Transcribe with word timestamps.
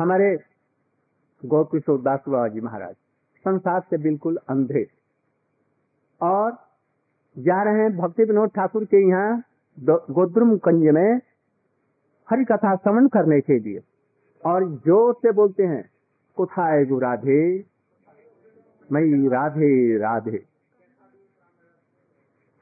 हमारे 0.00 0.28
गौ 1.42 1.62
किशोर 1.66 2.00
दास 2.00 2.20
बाबा 2.28 2.48
जी 2.48 2.60
महाराज, 2.60 2.94
संसार 3.44 3.80
से 3.80 3.98
बिल्कुल 3.98 4.36
अंधे। 4.50 4.86
और 6.20 6.52
जा 7.36 7.62
रहे 7.62 7.82
हैं 7.82 7.96
भक्ति 7.96 8.24
विनोद 8.24 8.50
ठाकुर 8.50 8.84
के 8.84 9.08
यहाँ 9.08 9.42
गोद्रुम 9.78 10.56
कंज 10.58 10.86
में 10.94 11.20
हरि 12.28 12.44
कथा 12.44 12.74
श्रवण 12.76 13.08
करने 13.08 13.40
के 13.40 13.58
लिए। 13.58 13.80
और 14.42 14.68
ज़ोर 14.86 15.12
से 15.14 15.32
बोलते 15.32 15.62
हैं 15.64 15.84
कुथाए 16.36 16.84
गु 16.86 16.98
राधे? 16.98 17.42
मई 18.88 19.28
राधे 19.28 19.98
राधे। 19.98 20.44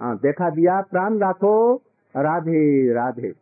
हाँ 0.01 0.17
देखा 0.19 0.51
दिया, 0.51 0.81
प्राण 0.83 1.19
राखो, 1.19 1.75
राधे 2.15 2.93
राधे। 2.95 3.33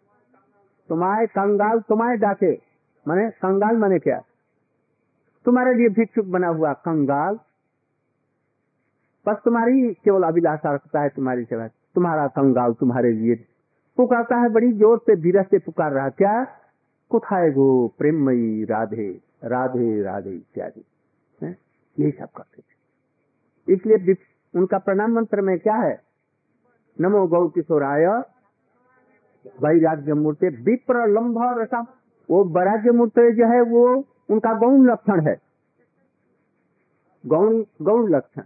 तुम्हारे 0.89 1.27
कंगाल 1.29 1.81
तुम्हारे 1.89 2.17
डाके। 2.19 2.55
माने 3.07 3.29
कंगाल 3.43 3.77
माने 3.77 3.98
क्या? 3.98 4.20
तुम्हारे 5.46 5.75
लिए 5.75 5.89
भिक्षुक 5.89 6.26
बना 6.26 6.49
हुआ 6.49 6.72
कंगाल। 6.85 7.39
बस 9.26 9.36
तुम्हारी 9.44 9.93
केवल 9.94 10.22
अभिलाषा 10.22 10.72
रखता 10.75 11.00
है 11.00 11.08
तुम्हारी 11.08 11.45
सेवा। 11.45 11.67
तुम्हारा 11.95 12.26
कंगाल 12.29 12.72
तुम्हारे 12.72 13.12
लिए। 13.12 13.34
पुकारता 13.98 14.36
है, 14.36 14.48
बड़ी 14.48 14.72
ज़ोर 14.72 14.98
से 14.98 15.14
विरह 15.14 15.43
से 15.43 15.58
पुकार 15.58 15.93
रहा 15.93 16.08
क्या? 16.11 16.45
कुथाए 17.11 17.50
गो 17.50 17.67
प्रेमयी 17.98 18.64
राधे 18.64 19.09
राधे 19.45 20.03
राधे 20.03 20.31
इत्यादि। 20.31 20.84
यही 21.96 22.11
सब 22.11 22.29
करते 22.36 22.62
थे। 22.62 23.73
इसलिए 23.73 24.17
उनका 24.54 24.79
प्रणाम 24.79 25.12
मंत्र 25.12 25.40
में 25.40 25.59
क्या 25.59 25.75
है? 25.75 26.00
नमो 27.00 27.26
गौ 27.26 27.46
किशोराय 27.48 28.07
वैराग्य 29.62 30.14
मूर्ति 30.14 30.48
विप्र 30.62 31.07
लंब 31.07 31.39
रसा 31.59 31.81
वो 32.30 32.44
वैराग्य 32.44 32.91
मूर्ति 32.91 33.33
जो 33.33 33.47
है, 33.47 33.61
वो 33.62 34.05
उनका 34.30 34.55
गौण 34.55 34.86
लक्षण 34.91 35.20
है। 35.20 35.41
गौण 37.27 37.64
गौण 37.83 38.11
लक्षण। 38.11 38.42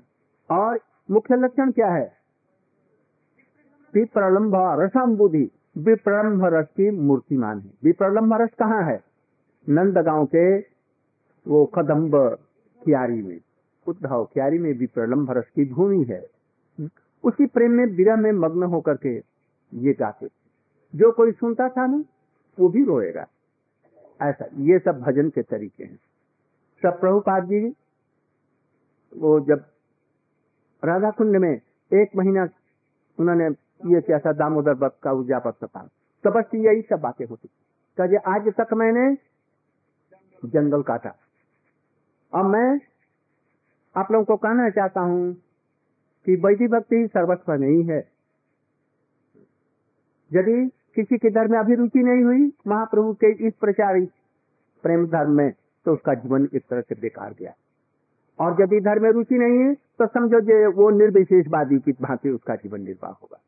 और 0.51 0.81
मुख्य 1.11 1.37
लक्षण 1.37 1.71
क्या 1.71 1.89
है? 1.89 2.13
विप्रलम्भ 3.95 4.53
रसम 4.57 5.17
बुद्धि 5.17 5.51
विप्रलम्भ 5.79 6.45
रस 6.45 6.67
की 6.67 6.91
मूर्तिमान 6.91 7.61
है। 7.61 7.71
विप्रलम्भ 7.85 8.35
रस 8.35 8.51
कहाँ 8.59 8.83
है? 8.83 9.05
नंद 9.69 9.99
गाँव 9.99 10.27
के 10.27 10.59
वो 11.49 11.65
कदम्ब 11.65 12.39
क्यारी 12.85 13.23
में। 13.23 13.41
उद्धव 13.87 14.25
क्यारी 14.25 14.59
में 14.59 14.79
विप्रलम्भ 14.79 15.31
रस 15.31 15.49
की 15.49 15.65
भूमि 15.65 16.05
है। 16.05 16.27
उसी 17.25 17.47
प्रेम 17.47 17.71
में, 17.71 17.87
विरह 17.87 18.17
में 18.17 18.33
मग्न 18.33 18.63
होकर 18.63 18.97
के 18.97 19.23
ये 19.75 19.93
गाते 19.93 20.29
जो 20.95 21.13
कोई 21.13 21.33
सुनता 21.33 21.69
था 21.69 21.87
ना, 21.87 22.05
वो 22.61 22.69
भी 22.69 22.85
रोएगा। 22.85 23.27
ऐसा, 24.21 24.45
ये 24.61 24.79
सब 24.79 25.01
भजन 25.01 25.29
के 25.31 25.43
तरीके 25.45 25.85
हैं। 25.85 25.99
सब 26.83 27.01
प्रभुपाद 27.01 27.45
जी, 27.45 27.61
वो 29.13 29.39
जब 29.41 29.65
राधा 30.83 31.11
कुंड 31.11 31.37
में 31.37 31.51
एक 31.51 32.17
महीना 32.17 32.49
उन्होंने 33.19 33.47
ये 33.87 34.01
किया 34.01 34.19
था, 34.19 34.33
दामोदर 34.33 34.75
भक्त 34.77 34.99
का 35.03 35.13
उजापत 35.13 35.65
था 35.65 35.89
तो 36.25 36.31
बस 36.31 36.55
यही 36.55 36.83
सब 36.83 37.01
बातें 37.01 37.25
होती 37.27 37.49
कहे 37.99 38.17
आज 38.29 38.49
तक 38.59 38.73
मैंने 38.75 39.15
जंगल 40.43 40.83
काटा। 40.83 41.11
अब 42.33 42.45
मैं 42.47 42.81
आप 43.95 44.11
लोगों 44.13 44.25
को 44.25 44.37
कहना 44.37 44.69
चाहता 44.71 45.01
हूँ 45.03 45.33
कि 46.27 46.35
वैधि 46.37 46.69
भक्ति 46.69 47.07
सर्वस्व 47.07 47.53
नहीं 47.55 47.83
है। 47.85 47.99
यदि 50.31 50.57
किसी 50.97 51.19
के 51.19 51.31
धर्म 51.31 51.51
में 51.53 51.59
अभिरुचि 51.59 51.99
नहीं 51.99 52.23
हुई, 52.25 52.53
महाप्रभु 52.67 53.13
के 53.15 53.33
इस 53.47 53.55
प्रचार 53.61 54.01
प्रेम 54.85 55.07
धर्म 55.07 55.31
में 55.31 55.53
तो 55.87 55.93
उसका 55.93 56.15
जीवन 56.15 56.49
एक 56.55 56.65
तरह 56.71 56.81
से 56.81 56.95
बेकार 56.95 57.35
गया। 57.39 57.53
और 58.39 58.63
यदि 58.63 58.81
धर्म 58.81 59.03
में 59.03 59.11
रुचि 59.11 59.35
नहीं 59.35 59.59
है 59.59 59.75
तो 59.75 60.07
समझो 60.07 60.41
जो 60.41 60.71
वो 60.73 60.89
निर्विशेषवादी 60.91 61.79
की 61.79 61.93
भांति 61.93 62.31
उसका 62.31 62.55
जीवन 62.55 62.81
निर्वाह 62.81 63.13
होगा। 63.13 63.41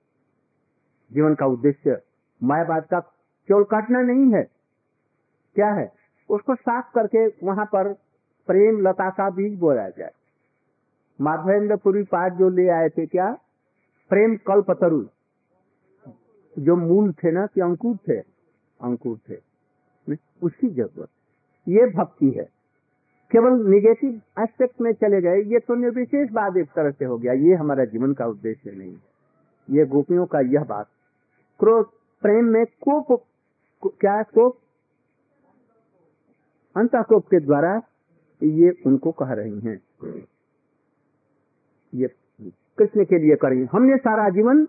जीवन 1.12 1.34
का 1.34 1.46
उद्देश्य 1.46 2.00
मायावाद 2.42 2.86
का 2.90 3.00
केवल 3.48 3.64
काटना 3.64 4.00
नहीं 4.00 4.32
है। 4.34 4.42
क्या 5.56 5.72
है? 5.72 5.92
उसको 6.30 6.54
साफ़ 6.54 6.92
करके 6.94 7.26
वहाँ 7.46 7.64
पर 7.66 7.92
प्रेम 8.48 8.80
लता 8.80 9.08
का 9.10 9.30
बीज 9.30 9.58
बोया 9.58 9.88
जाए। 9.88 10.10
माधवेंद्रपुरी 11.20 12.02
पाठ 12.02 12.34
जो 12.34 12.48
ले 12.48 12.68
आए 12.68 12.88
थे 12.88 13.06
क्या? 13.06 13.32
प्रेम 14.10 14.36
कल्पतरु। 14.36 15.02
जो 16.56 16.76
मूल 16.76 17.12
थे 17.14 17.30
ना, 17.32 17.46
कि 17.46 17.60
अंकुर 17.60 17.96
थे 18.08 18.18
अंकुर 18.80 19.18
थे 19.28 19.36
उसकी 20.42 20.68
ज़रूरत। 20.68 21.08
ये 21.66 21.86
भक्ति 21.88 22.30
है। 22.30 22.44
केवल 23.30 23.52
निगेटिव 23.70 24.20
एस्पेक्ट 24.40 24.80
में 24.80 24.92
चले 24.92 25.20
गए 25.20 25.42
ये 25.44 25.58
तो 25.58 25.74
निर्विशेष 25.74 26.30
बात 26.30 26.56
एक 26.56 26.68
तरह 26.68 26.90
से 26.90 27.04
हो 27.04 27.16
गया। 27.18 27.32
ये 27.32 27.54
हमारा 27.54 27.84
जीवन 27.84 28.12
का 28.14 28.26
उद्देश्य 28.26 28.70
नहीं 28.70 28.96
ये 29.68 29.84
गोपियों 29.86 30.26
का 30.26 30.40
यह 30.48 30.64
बात। 30.64 30.86
क्रोध, 31.60 31.86
प्रेम 32.22 32.44
में 32.44 32.64
कोप, 32.82 33.22
क्या 33.82 34.14
है 34.14 34.22
कोप? 34.24 34.58
अंत 36.76 36.96
कोप 37.08 37.26
के 37.26 37.40
द्वारा 37.40 37.80
ये 38.42 38.70
उनको 38.86 39.10
कह 39.12 39.32
रही 39.32 39.58
हैं। 39.60 39.80
ये 41.92 42.08
कृष्ण 42.78 43.04
के 43.04 43.18
लिए 43.18 43.36
करें। 43.36 43.64
हमने 43.72 43.96
सारा 43.96 44.28
जीवन 44.30 44.64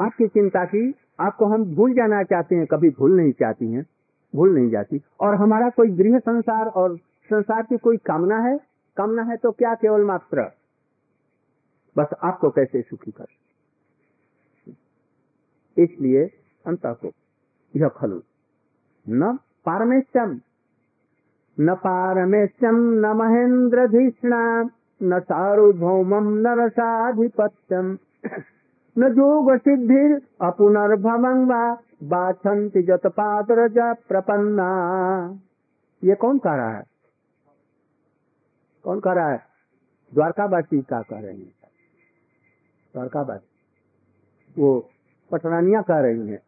आपकी 0.00 0.26
चिंता 0.26 0.64
की, 0.64 0.94
आपको 1.20 1.46
हम 1.46 1.64
भूल 1.74 1.94
जाना 1.94 2.22
चाहते 2.22 2.54
हैं, 2.54 2.66
कभी 2.66 2.90
भूल 2.90 3.16
नहीं 3.16 3.32
चाहती 3.32 3.72
हैं, 3.72 3.86
भूल 4.34 4.54
नहीं 4.54 4.70
जाती। 4.70 5.00
और 5.20 5.34
हमारा 5.34 5.68
कोई 5.70 5.90
गृह 5.90 6.18
संसार 6.18 6.66
और 6.66 6.96
संसार 7.24 7.62
की 7.62 7.76
कोई 7.76 7.96
कामना 7.96 8.38
है? 8.38 8.58
कामना 8.96 9.22
है 9.22 9.36
तो 9.36 9.50
क्या 9.50 9.74
केवल 9.74 10.04
मात्र 10.04 10.50
बस 11.96 12.08
आपको 12.22 12.50
कैसे 12.50 12.82
सुखी 12.82 13.10
कर 13.10 13.26
इसलिए 15.78 16.24
अंत 16.66 16.86
को 16.86 17.10
यह 17.76 17.88
खलु। 17.88 18.20
न 19.08 19.38
पारमेश्यम 19.66 20.40
न 21.60 21.74
पारमेश्यम 21.74 22.76
न 22.76 23.06
महेंद्र 23.06 23.86
धीष्णा, 23.86 24.70
न 25.02 25.20
सार्वभौमम, 25.20 26.28
न 26.30 26.46
रसाधिपत्यम। 26.46 27.98
न 28.98 29.08
जोग 29.08 29.56
सिद्धि 29.56 30.26
अपुनर्भवं 30.40 31.46
वा 31.46 31.74
बाछन्ति 32.02 32.82
जत 32.82 33.06
पादरज 33.06 33.96
प्रपन्ना। 34.08 34.68
ये 36.04 36.14
कौन 36.14 36.38
कह 36.38 36.54
रहा 36.54 36.70
है? 36.70 36.84
कौन 38.84 39.00
कह 39.00 39.12
रहा 39.12 39.28
है? 39.28 39.42
द्वारकावासी 40.14 40.82
का 40.82 41.02
कह 41.02 41.20
रहे 41.20 41.32
हैं। 41.32 41.52
द्वारकावासी। 42.94 43.50
वो 44.62 44.90
पटरानिया 45.30 45.82
कह 45.82 46.00
रही 46.00 46.28
है। 46.28 46.42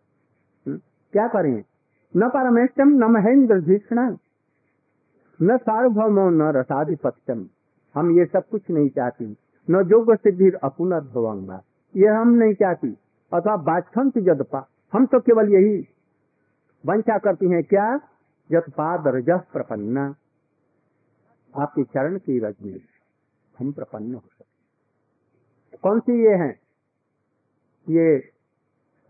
क्या 1.12 1.28
करें 1.28 1.64
न 2.16 2.28
परमेष्टम 2.28 2.88
न 2.88 3.04
महेंद्र 3.04 3.60
भीषण 3.60 4.16
न 5.42 5.56
सार्वभौम, 5.56 6.18
न 6.20 6.42
रसाधिपत्यम 6.42 7.46
हम 7.94 8.18
ये 8.18 8.24
सब 8.24 8.42
कुछ 8.50 8.70
नहीं 8.70 8.88
चाहती। 8.88 9.36
न 9.70 9.82
जोग 9.82 10.14
सिद्धि 10.14 10.50
अपुनर्भवंगा 10.50 11.62
ये 11.96 12.08
हम 12.08 12.28
नहीं 12.34 12.54
चाहती 12.54 12.88
अथवा 13.32 13.56
बाजखंत 13.66 14.18
जदपा 14.18 14.66
हम 14.92 15.06
तो 15.06 15.20
केवल 15.20 15.52
यही 15.52 15.76
वंशा 16.84 17.18
करती 17.18 17.50
हैं, 17.50 17.62
क्या? 17.64 17.86
जतपाद 18.50 19.06
रज 19.06 19.30
प्रपन्ना। 19.52 20.04
आपके 21.54 21.84
चरण 21.84 22.18
की 22.18 22.38
रज 22.38 22.54
में 22.62 22.78
हम 23.54 23.72
प्रपन्न 23.72 24.14
हो 24.14 24.20
सकते 24.20 25.78
कौन 25.82 26.00
सी 26.00 26.22
ये 26.24 26.34
हैं? 26.34 26.54
ये 27.86 28.16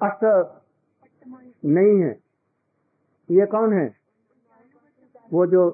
अष्ट 0.00 0.24
नहीं 1.66 2.00
है। 2.00 2.10
ये 3.28 3.46
कौन 3.46 3.72
है? 3.72 3.86
वो 5.32 5.46
जो 5.46 5.70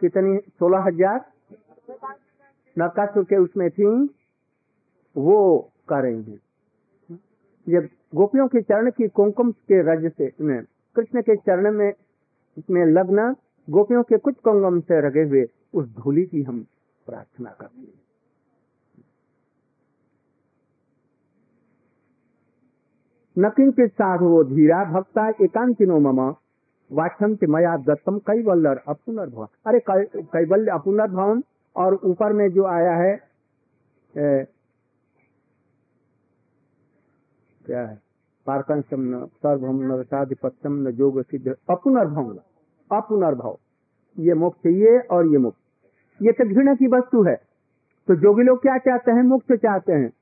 कितनी? 0.00 0.38
सोलह 0.58 0.84
हज़ार? 0.86 1.24
नकाशु 2.76 3.24
के 3.24 3.36
उसमें 3.36 3.70
थी। 3.70 3.90
वो 5.16 5.38
कर 5.88 6.02
रही 6.02 6.22
हैं 6.22 6.40
ये 7.66 7.80
गोपियों 8.14 8.46
के 8.48 8.60
चरण 8.62 8.90
की 8.90 9.08
कुमकुम 9.08 9.50
के 9.52 9.80
रज 9.82 10.10
से 10.12 10.30
कृष्ण 10.96 11.22
के 11.22 11.36
चरण 11.36 11.72
में 11.72 11.88
इसमें 12.56 12.84
लग्न, 12.86 13.34
गोपियों 13.68 14.02
के 14.02 14.18
कुछ 14.18 14.34
कुंगम 14.44 14.80
से 14.80 15.00
रगे 15.00 15.22
हुए, 15.22 15.44
उस 15.74 15.86
धूली 15.94 16.24
की 16.24 16.42
हम 16.42 16.60
प्रार्थना 17.06 17.50
करते 17.50 17.80
हैं। 17.80 17.92
न 23.36 23.48
किंचित 23.48 23.92
साधु 23.92 24.42
धीरा 24.44 24.84
भक्ता, 24.92 25.28
एकांतिनो 25.44 25.98
मम 26.00 26.20
वाक्षंत 26.90 27.44
मया 27.44 27.76
दत्तम 27.84 28.18
कैवल्यर 28.20 28.80
अपुनर्भवन 28.88 29.46
अरे 29.66 29.80
कैवल्य 29.88 30.70
अपुनर्भवन 30.70 31.42
और 31.76 31.94
ऊपर 32.04 32.32
में 32.32 32.48
जो 32.52 32.64
आया 32.68 32.94
है 32.96 33.14
क्या 37.66 37.80
है? 37.80 37.98
पारकंशम 38.46 39.00
न 39.00 39.26
सर्वम 39.26 39.82
न 39.82 39.92
रसाधिपत्यम 39.92 40.88
न, 40.88 40.90
जोग 40.90 41.22
सिद्ध, 41.22 41.54
अपुनर्भव 41.70 42.38
अपुनर्भव। 42.92 43.58
ये 44.18 44.34
मोक्ष 44.34 44.66
ये 44.66 44.98
और 44.98 45.26
ये 45.26 45.38
मोक्ष। 45.38 45.58
ये 46.22 46.32
तो 46.32 46.44
घृणा 46.44 46.74
की 46.74 46.86
वस्तु 46.86 47.22
है। 47.22 47.36
तो 48.08 48.14
जोगी 48.16 48.42
लोग 48.42 48.62
क्या 48.62 48.78
चाहते 48.78 49.10
हैं? 49.10 49.22
मोक्ष 49.22 49.56
चाहते 49.56 49.92
हैं। 49.92 50.12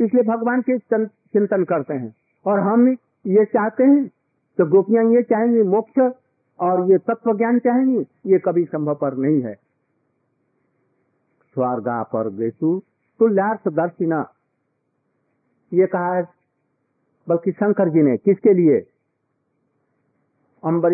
इसलिए 0.00 0.22
भगवान 0.22 0.60
के 0.60 0.78
चिंतन 0.78 1.64
करते 1.64 1.94
हैं। 1.94 2.14
और 2.46 2.60
हम 2.60 2.88
ये 3.26 3.44
चाहते 3.44 3.84
हैं 3.84 4.10
तो 4.58 4.66
गोपियाँ 4.66 5.04
ये 5.04 5.22
चाहेंगी 5.22 5.62
मोक्ष, 5.62 6.14
और 6.60 6.90
ये 6.90 6.98
तत्व 6.98 7.36
ज्ञान 7.36 7.58
चाहेंगी, 7.58 8.06
ये 8.26 8.38
कभी 8.38 8.64
संभव 8.64 8.94
पर 8.94 9.14
नहीं 9.14 9.40
है। 9.42 9.54
स्वर्गा 11.54 12.02
पर 12.02 12.28
गेसु 12.30 12.82
तुल्यार्थ 13.18 13.68
दर्शिना। 13.68 14.32
ये 15.72 15.86
कहा 15.86 16.14
है, 16.14 16.28
बल्कि 17.28 17.52
शंकर 17.52 17.88
जी 17.88 18.02
ने 18.02 18.16
किसके 18.16 18.54
लिए? 18.54 18.86
अम्बर 20.64 20.92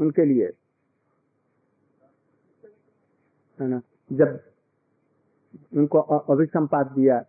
उनके 0.00 0.24
लिए। 0.24 0.46
है 3.60 3.68
ना? 3.68 3.80
जब 4.12 4.40
उनको 5.76 5.98
अभिसंपात 5.98 6.92
दिया 6.92 7.22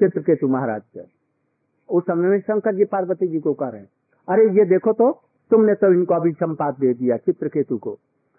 चित्रकेतु 0.00 0.48
महाराज 0.48 0.82
से। 0.82 1.06
उस 1.88 2.02
समय 2.02 2.28
में 2.28 2.40
शंकर 2.40 2.74
जी 2.74 2.84
पार्वती 2.84 3.28
जी 3.28 3.40
को 3.40 3.54
कह 3.54 3.68
रहे 3.68 3.80
हैं, 3.80 3.88
अरे, 4.28 4.48
ये 4.48 4.64
देखो 4.64 4.92
तो 4.92 5.22
तुमने 5.50 5.74
तो 5.74 5.92
इनको 5.92 6.14
अभिसंपात 6.14 6.78
दे 6.80 6.94
दिया 6.94 7.16
चित्रकेतु 7.16 7.78
को। 7.78 7.98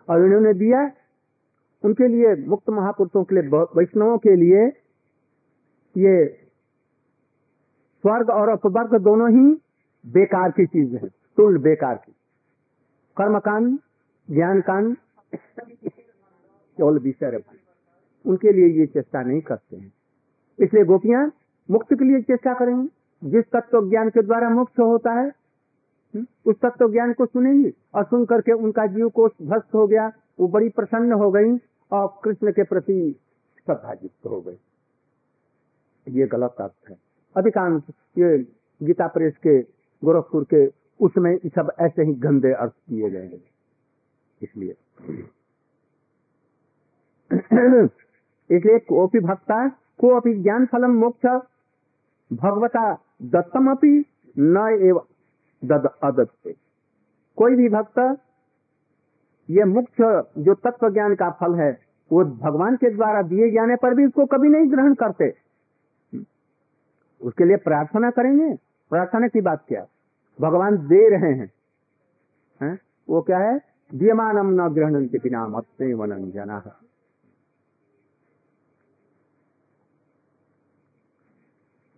और 0.09 0.25
इन्होंने 0.25 0.53
दिया 0.53 0.91
उनके 1.83 2.07
लिए 2.07 2.35
मुक्त 2.35 2.69
महापुरुषों 2.69 3.23
के 3.23 3.41
लिए 3.41 3.49
वैष्णवों 3.51 4.17
के 4.17 4.35
लिए 4.35 4.67
ये 5.97 6.46
स्वर्ग 8.07 8.29
और 8.29 8.49
अपवर्ग 8.49 8.95
दोनों 8.95 9.29
ही 9.31 9.61
बेकार 10.05 10.51
की 10.51 10.65
चीज़ 10.65 10.95
है। 10.95 11.07
तुल 11.07 11.57
बेकार 11.57 11.95
की। 11.95 12.11
कर्म 13.17 13.39
कांड 13.39 13.79
ज्ञान 14.31 14.61
कांड 14.61 14.97
केवल 16.77 16.99
विषय 16.99 17.43
उनके 18.25 18.51
लिए 18.51 18.79
ये 18.79 18.87
चेष्टा 18.87 19.21
नहीं 19.21 19.41
करते 19.41 19.77
हैं। 19.77 19.93
इसलिए 20.59 20.85
गोपियाँ 20.85 21.31
मुक्त 21.71 21.93
के 21.93 22.05
लिए 22.05 22.21
चेष्टा 22.21 22.53
करेंगे। 22.53 22.89
जिस 23.23 23.45
तत्व 23.45 23.89
ज्ञान 23.89 24.09
के 24.09 24.21
द्वारा 24.21 24.49
मुक्त 24.49 24.79
होता 24.79 25.11
है 25.11 25.27
हम्म, 26.15 26.25
उस 26.45 26.55
तत्व 26.61 26.91
ज्ञान 26.91 27.13
को 27.13 27.25
सुनेंगी 27.25 27.73
और 27.93 28.03
सुन 28.03 28.25
करके 28.25 28.51
उनका 28.51 28.85
जीव 28.85 29.09
को 29.09 29.27
भस्त 29.27 29.75
हो 29.75 29.87
गया 29.87 30.11
वो 30.39 30.47
बड़ी 30.47 30.69
प्रसन्न 30.69 31.13
हो 31.13 31.31
गई 31.31 31.57
और 31.91 32.19
कृष्ण 32.23 32.51
के 32.51 32.63
प्रति 32.63 33.15
श्रद्धा 33.65 33.91
युक्त 33.91 34.25
हो 34.25 34.41
गई। 34.41 34.57
ये 36.09 36.27
गलत 36.27 36.55
अर्थ 36.59 36.89
है। 36.89 37.06
अधिकांश 37.37 37.83
ये 38.17 38.37
गीता 38.83 39.07
प्रेस 39.07 39.37
के, 39.37 39.61
गोरखपुर 40.05 40.43
के, 40.43 40.67
उसमें 41.01 41.37
सब 41.37 41.71
ऐसे 41.79 42.03
ही 42.03 42.13
गंदे 42.13 42.51
अर्थ 42.51 42.71
किए 42.71 43.09
गए 43.09 43.23
हैं। 43.23 43.43
इसलिए। 44.41 44.71
इसलिए 48.51 48.79
कोपी 48.79 49.19
भक्ता 49.19 49.69
को 49.69 50.15
अपनी 50.15 50.33
ज्ञान 50.33 50.65
फलम 50.65 50.91
मोक्ष, 50.91 51.25
भगवता 52.33 52.93
दत्तम 53.23 53.71
अपनी 53.71 54.05
न 54.39 54.79
एवं 54.81 55.79
अदत्ते। 56.03 56.55
कोई 57.35 57.55
भी 57.55 57.69
भक्त, 57.69 58.17
ये 59.49 59.63
मुख्य 59.63 60.23
जो 60.37 60.53
तत्व 60.53 60.89
ज्ञान 60.89 61.15
का 61.15 61.29
फल 61.29 61.55
है, 61.55 61.79
वो 62.11 62.25
भगवान 62.25 62.75
के 62.75 62.89
द्वारा 62.89 63.21
दिए 63.21 63.51
जाने 63.51 63.75
पर 63.75 63.93
भी 63.93 64.05
उसको 64.05 64.25
कभी 64.25 64.49
नहीं 64.49 64.71
ग्रहण 64.71 64.93
करते। 64.93 65.46
उसके 67.21 67.45
लिए 67.45 67.57
प्रार्थना 67.57 68.11
करेंगे? 68.11 68.55
प्रार्थना 68.89 69.27
की 69.27 69.41
बात 69.41 69.65
क्या? 69.67 69.87
भगवान 70.41 70.77
दे 70.77 71.09
रहे 71.09 71.33
हैं। 71.33 71.51
है? 72.61 72.79
वो 73.09 73.21
क्या 73.21 73.37
है? 73.37 73.61
दियमानम 73.95 74.61
न 74.61 74.73
ग्रहण 74.73 75.07
के 75.07 75.17
बिना 75.17 75.47
मत 75.47 75.65
वनन 75.81 76.31
जना। 76.31 76.59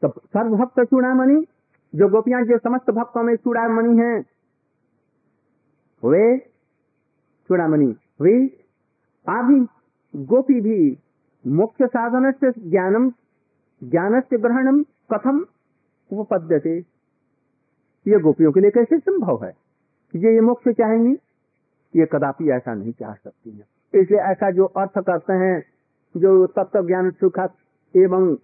तो 0.02 0.08
सर्वभक्त 0.10 0.80
चूड़ामणि, 0.80 1.48
जो 1.96 2.10
गोपियाँ, 2.10 2.44
जो 2.44 2.58
समस्त 2.58 2.92
भक्तों 2.92 3.24
में 3.24 3.36
चूड़ामणि 3.36 3.98
हैं, 3.98 4.26
वे 6.06 6.38
चूड़ामणि, 7.48 7.96
वे 8.22 8.48
अभी 9.30 9.68
गोपी 10.26 10.62
भी 10.62 11.00
मुख्य 11.48 11.88
साधन 11.88 12.32
से 12.32 12.70
ज्ञानम 12.70 13.10
ज्ञान 13.84 14.22
से 14.22 14.38
ग्रहणम 14.38 14.86
कथम 15.12 15.46
उपपद्यते। 16.12 16.78
ये 18.06 18.20
गोपियों 18.20 18.52
के 18.52 18.60
लिए 18.60 18.72
कैसे 18.72 19.00
संभव 19.00 19.44
है 19.46 19.52
कि 20.14 20.20
ये 20.20 20.42
मोक्ष 20.42 20.72
चाहेंगी? 20.72 21.14
ये 21.96 22.06
कदापि 22.06 22.50
ऐसा 22.52 22.74
नहीं 22.74 22.92
चाह 22.92 23.14
सकती 23.14 23.52
है। 23.52 24.02
इसलिए 24.02 24.20
ऐसा 24.22 24.52
जो 24.52 24.66
अर्थ 24.66 25.00
करते 25.00 25.34
हैं, 25.34 25.64
जो 26.18 26.48
तत्व 26.48 26.88
ज्ञान 26.88 27.12
सुख 27.12 27.40
एवं 27.96 28.36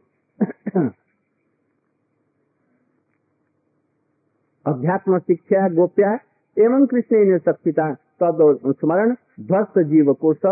अध्यात्म 4.66 5.20
शिक्षा 5.20 5.68
गोप्या 5.70 6.14
एवं 6.58 6.86
कृष्ण 6.86 7.18
ने 7.18 7.38
सत्पिता 7.40 7.94
तद 8.22 8.60
स्मरण, 8.80 9.16
ध्वस्त 9.40 9.80
जीव 9.80 10.14
कोश 10.14 10.46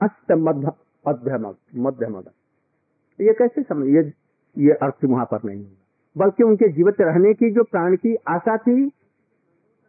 अष्ट 0.00 0.32
मध्य 0.32 1.54
मध्यम 1.76 2.16
ये 3.20 3.32
कैसे 3.32 3.62
समझ 3.62 3.86
ये 3.86 4.02
ये 4.58 4.72
अर्थ 4.72 5.04
वहाँ 5.04 5.24
पर 5.24 5.40
नहीं 5.44 5.66
बल्कि 6.16 6.42
उनके 6.42 6.68
जीवित 6.68 7.00
रहने 7.00 7.32
की 7.34 7.50
जो 7.50 7.64
प्राण 7.64 7.96
की 7.96 8.14
आशा 8.28 8.56
थी, 8.56 8.90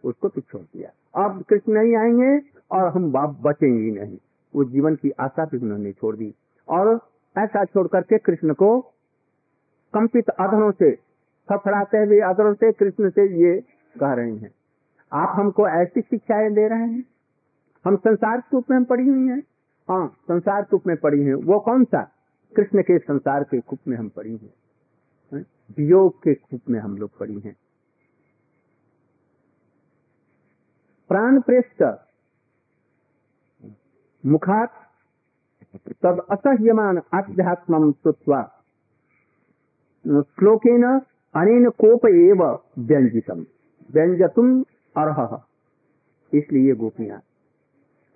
उसको 0.03 0.29
तो 0.29 0.41
छोड़ 0.41 0.61
दिया। 0.63 0.89
अब 1.25 1.43
कृष्ण 1.49 1.73
नहीं 1.73 1.95
आएँगे 1.95 2.39
और 2.71 2.87
हम 2.87 3.11
बाप 3.11 3.37
बचेंगे 3.41 3.99
नहीं। 4.01 4.17
वो 4.55 4.63
जीवन 4.63 4.95
की 4.95 5.11
आशा 5.19 5.45
भी 5.45 5.57
उन्होंने 5.57 5.91
छोड़ 5.91 6.15
दी। 6.15 6.33
और 6.69 6.99
ऐसा 7.37 7.63
छोड़ 7.65 7.87
करके 7.87 8.17
कृष्ण 8.17 8.53
को 8.53 8.79
कंपित 9.93 10.29
अधनों 10.29 10.71
से 10.71 10.91
फड़फड़ाते 11.49 11.97
हुए 11.97 12.19
अदरों 12.19 12.53
से 12.53 12.71
कृष्ण 12.71 13.09
से 13.09 13.27
ये 13.43 13.59
कह 13.99 14.13
रहे 14.13 14.31
हैं, 14.31 14.51
आप 15.11 15.33
हमको 15.35 15.67
ऐसी 15.67 16.01
शिक्षाएँ 16.01 16.49
दे 16.51 16.67
रहे 16.67 16.79
हैं? 16.79 17.03
हम 17.85 17.95
संसार 17.95 18.43
रूप 18.53 18.71
में 18.71 18.83
पड़ी 18.83 19.07
हुई 19.07 19.27
हैं? 19.27 19.39
हाँ 19.89 20.07
संसार 20.27 20.67
रूप 20.71 20.87
में 20.87 20.95
पड़ी 20.97 21.23
हैं। 21.23 21.33
वो 21.33 21.59
कौन 21.59 21.83
सा? 21.83 22.09
कृष्ण 22.55 22.81
के 22.81 22.97
संसार 22.99 23.43
के 23.43 23.59
कुप 23.61 23.79
में 23.87 23.97
हम 23.97 24.07
पड़ी 24.09 24.31
हैं 24.31 25.43
वियोग 25.77 26.17
के 26.17 26.33
कुप 26.33 26.69
में 26.69 26.79
हम 26.79 26.97
लोग 26.97 27.17
पड़ी 27.19 27.39
हैं। 27.39 27.55
प्राण 31.09 31.39
प्रेष्ठ 31.41 31.83
मुखात 34.23 34.73
तब 36.03 36.25
असह्यमान 36.31 37.01
आध्यात्म 37.13 37.91
श्रुत्वा, 37.91 38.41
श्लोकेन 40.05 40.83
अनेन 41.35 41.69
कोप 41.77 42.05
एव 42.07 42.43
व्यंजितम 42.79 43.45
व्यंजतुम 43.89 44.61
अर्ह। 44.95 45.41
इसलिए 46.33 46.73
गोपियाँ, 46.75 47.21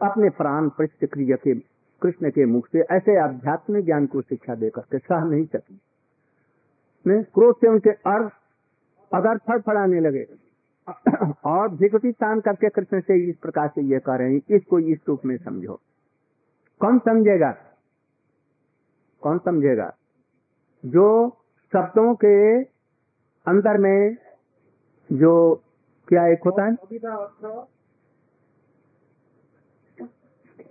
अपने 0.02 0.30
प्राण 0.32 0.70
पृष्ठ 0.70 1.06
क्रिया 1.06 1.38
के 1.38 1.54
कृष्ण 2.02 2.30
के 2.30 2.46
मुख 2.46 2.68
से 2.68 2.82
ऐसे 2.92 3.18
आध्यात्मिक 3.20 3.86
ज्ञान 3.86 4.06
को 4.06 4.22
शिक्षा 4.22 4.56
देकर 4.56 4.82
के 4.92 4.98
सह 4.98 5.24
नहीं 5.24 5.46
सकी। 5.46 5.80
क्रोध 7.06 7.56
से 7.56 7.68
उनके 7.68 7.90
अर्थ 7.90 8.32
अगर 9.12 9.38
फड़फड़ाने 9.48 10.00
लगे 10.00 10.26
और 11.46 11.70
भिकुटी 11.76 12.12
तान 12.12 12.40
करके 12.40 12.70
कृष्ण 12.70 13.00
से 13.02 13.18
इस 13.30 13.36
प्रकार 13.38 13.68
से 13.68 13.82
ये 13.84 14.00
कह 14.00 14.16
रहे 14.16 14.34
हैं 14.34 14.56
इसको 14.56 14.80
इस 14.80 15.00
रूप 15.08 15.26
में 15.26 15.38
समझो। 15.38 15.80
कौन 16.82 17.00
समझेगा? 17.00 17.52
कौन 19.24 19.38
समझेगा? 19.46 19.94
जो 20.84 21.30
शब्दों 21.74 22.14
के 22.16 22.64
अंदर 23.46 23.78
में 23.78 24.18
जो 25.10 25.34
क्या 26.08 26.26
एक 26.28 26.44
होता 26.46 26.66
है। 26.66 26.76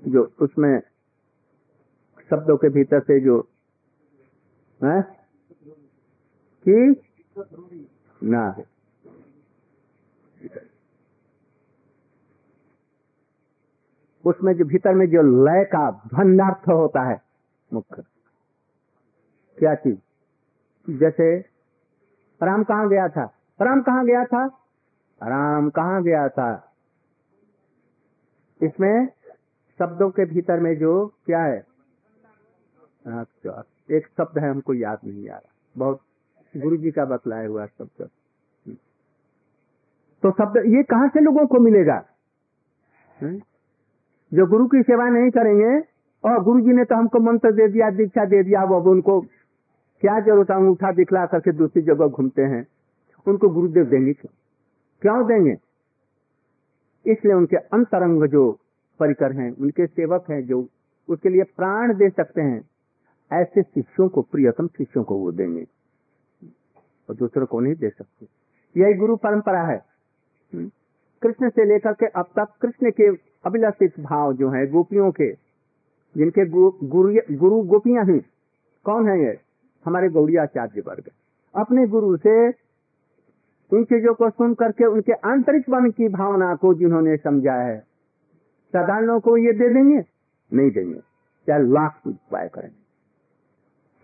जो 0.08 0.22
उसमें 0.40 0.80
शब्दों 2.36 2.56
के 2.56 2.68
भीतर 2.68 3.00
से 3.00 3.20
जो, 3.20 3.48
है? 4.84 5.02
कि? 6.68 7.02
ना। 8.22 8.50
है 8.50 8.74
उसमें 14.24 14.54
जो, 14.54 14.64
भीतर 14.64 14.94
में 14.94 15.10
जो 15.10 15.46
लय 15.46 15.64
का 15.64 15.90
धन्यार्थ 15.90 16.68
होता 16.68 17.02
है, 17.02 17.22
मुख्य। 17.72 18.02
क्या 19.58 19.74
चीज़? 19.74 19.98
जैसे, 20.98 21.38
राम 22.42 22.64
कहाँ 22.64 22.88
गया 22.88 23.08
था? 23.08 23.24
राम 23.62 23.82
कहाँ 23.82 24.06
गया 24.06 24.24
था? 24.24 24.46
राम 25.22 25.70
कहाँ 25.70 26.02
गया 26.02 26.28
था? 26.28 26.74
इसमें 28.62 29.08
शब्दों 29.78 30.10
के 30.10 30.24
भीतर 30.24 30.60
में 30.60 30.78
जो, 30.78 31.06
क्या 31.26 31.44
है? 31.44 31.73
अच्छा 33.04 33.62
एक 33.90 34.06
शब्द 34.06 34.38
है, 34.38 34.50
हमको 34.50 34.74
याद 34.74 34.98
नहीं 35.04 35.28
आ 35.28 35.36
रहा। 35.36 35.52
बहुत 35.76 36.00
गुरु 36.54 36.76
जी 36.76 36.90
का 36.90 37.04
बतलाया 37.04 37.48
हुआ 37.48 37.66
शब्द। 37.66 38.08
तो 40.22 40.30
शब्द, 40.30 40.56
ये 40.66 40.82
कहाँ 40.82 41.08
से 41.08 41.20
लोगों 41.20 41.46
को 41.46 41.58
मिलेगा? 41.58 41.98
जो 43.22 44.46
गुरु 44.46 44.66
की 44.66 44.82
सेवा 44.82 45.08
नहीं 45.08 45.30
करेंगे, 45.30 45.78
और 46.24 46.42
गुरु 46.42 46.60
जी 46.60 46.72
ने 46.72 46.84
तो 46.84 46.94
हमको 46.94 47.20
मंत्र 47.20 47.52
दे 47.52 47.68
दिया, 47.68 47.90
दीक्षा 47.90 48.24
दे 48.24 48.42
दिया, 48.42 48.64
वो 48.64 48.80
अब 48.80 48.86
उनको 48.86 49.20
क्या 49.20 50.18
ज़रूरत 50.20 50.50
है? 50.50 50.56
अंगूठा 50.56 50.92
दिखला 50.92 51.24
करके 51.26 51.52
दूसरी 51.52 51.82
जगह 51.82 52.06
घूमते 52.06 52.42
हैं। 52.42 52.66
उनको 53.26 53.48
गुरुदेव 53.48 53.84
देंगे 53.84 54.12
क्यों? 54.12 54.32
क्यों 55.02 55.26
देंगे? 55.26 55.56
इसलिए 57.06 57.34
उनके 57.34 57.56
अंतरंग 57.56 58.26
जो 58.28 58.50
परिकर 59.00 59.32
हैं, 59.32 59.50
उनके 59.50 59.86
सेवक 59.86 60.30
हैं, 60.30 60.46
जो 60.46 60.68
उसके 61.08 61.28
लिए 61.28 61.42
प्राण 61.56 61.94
दे 61.94 62.08
सकते 62.10 62.40
हैं 62.40 62.60
ऐसे 63.32 63.62
शिष्यों 63.62 64.08
को, 64.08 64.22
प्रियतम 64.22 64.66
शिष्यों 64.66 65.04
को 65.04 65.16
वो 65.16 65.32
देंगे। 65.32 65.66
और 67.08 67.14
दूसरों 67.14 67.46
को 67.46 67.60
नहीं 67.60 67.74
दे 67.74 67.90
सकते। 67.90 68.26
यही 68.80 68.94
गुरु 68.94 69.16
परंपरा 69.16 69.62
है। 69.62 69.84
हम्म। 70.54 70.70
कृष्ण 71.22 71.50
से 71.50 71.64
लेकर 71.64 71.92
के 71.92 72.06
अब 72.06 72.24
तक 72.38 72.48
कृष्ण 72.62 72.90
के 72.90 73.16
अभिलषित 73.44 74.00
भाव 74.00 74.32
जो 74.32 74.50
है, 74.50 74.66
गोपियों 74.66 75.10
के, 75.10 75.32
जिनके 76.16 76.46
गुरु 76.46 77.36
गुरु 77.36 77.62
गोपियाँ 77.62 78.04
ही, 78.04 78.18
कौन 78.84 79.08
है 79.08 79.24
ये? 79.24 79.40
हमारे 79.84 80.08
गौड़ियाचार्य 80.08 80.80
वर्ग। 80.80 81.10
अपने 81.54 81.86
गुरु 81.86 82.16
से 82.16 82.48
उन 83.72 83.84
चीज़ों 83.84 84.14
को 84.14 84.30
सुन 84.30 84.54
करके 84.54 84.84
उनके 84.84 85.12
आंतरिक 85.12 85.68
मन 85.68 85.90
की 85.90 86.08
भावना 86.08 86.54
को 86.54 86.74
जिन्होंने 86.74 87.16
समझा 87.16 87.54
है 87.54 87.80
साधारणों 88.72 89.20
को 89.20 89.36
ये 89.36 89.52
दे 89.52 89.68
देंगे? 89.68 90.04
नहीं 90.52 90.70
देंगे। 90.70 91.00
चाहे 91.46 91.62
लाख 91.62 92.00
उपाय 92.06 92.48
करेंगे 92.54 92.83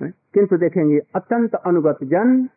किंतु 0.00 0.56
देखेंगे, 0.58 0.98
अत्यंत 1.14 1.54
अनुगत 1.56 1.98
जन 2.04 2.48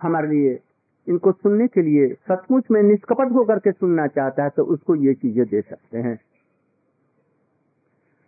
हमारे 0.00 0.28
लिए, 0.28 0.58
इनको 1.06 1.32
सुनने 1.32 1.66
के 1.68 1.82
लिए 1.82 2.08
सचमुच 2.30 2.64
में 2.70 2.82
निष्कपट 2.82 3.32
होकर 3.32 3.58
के 3.58 3.72
सुनना 3.72 4.06
चाहता 4.08 4.42
है 4.44 4.50
तो 4.50 4.64
उसको 4.64 4.94
ये 4.96 5.14
चीज़ें 5.14 5.46
दे 5.46 5.60
सकते 5.60 5.98
हैं। 5.98 6.16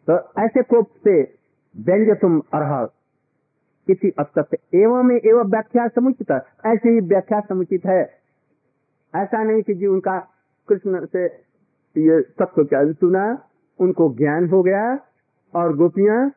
तो 0.08 0.16
ऐसे 0.44 0.62
कोप 0.64 0.88
से 1.04 1.20
व्यंग 1.74 2.14
तुम 2.16 2.40
अर्ह, 2.54 2.84
किसी 3.88 4.10
अत्यत 4.18 4.54
एवं 4.74 5.10
एवं 5.12 5.50
व्याख्या 5.50 5.86
समुचित 5.90 6.30
ऐसे 6.30 6.88
ही 6.88 7.00
व्याख्या 7.02 7.40
समुचित 7.40 7.86
है। 7.86 8.02
ऐसा 9.14 9.42
नहीं 9.42 9.62
कि 9.62 9.74
जी 9.74 9.86
उनका 9.86 10.18
कृष्ण 10.68 11.04
से 11.06 11.24
ये 11.96 12.20
तत्व 12.38 12.62
ज्ञान 12.64 12.92
सुना, 12.94 13.22
उनको 13.78 14.12
ज्ञान 14.14 14.48
हो 14.48 14.62
गया, 14.62 14.82
और 15.54 15.76
गोपियाँ 15.76 16.28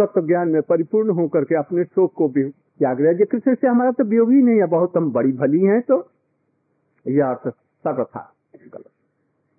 तत्व 0.00 0.26
ज्ञान 0.26 0.48
में 0.48 0.62
परिपूर्ण 0.62 1.10
होकर 1.10 1.44
के 1.44 1.54
अपने 1.54 1.84
शोक 1.84 2.12
को 2.14 2.28
भी 2.28 2.44
त्याग 2.48 3.00
रहे 3.00 3.24
कृष्ण 3.24 3.54
से 3.54 3.66
हमारा 3.66 3.92
तो 3.92 4.04
वियोग 4.04 4.30
ही 4.32 4.42
नहीं 4.42 4.58
है, 4.58 4.66
बहुत 4.66 4.96
हम 4.96 5.10
बड़ी 5.12 5.32
भली 5.32 5.60
हैं 5.60 5.80
तो 5.82 5.96
यह 7.06 7.26
अर्थ 7.26 7.48
सर्वथा 7.84 8.32
गलत। 8.74 8.90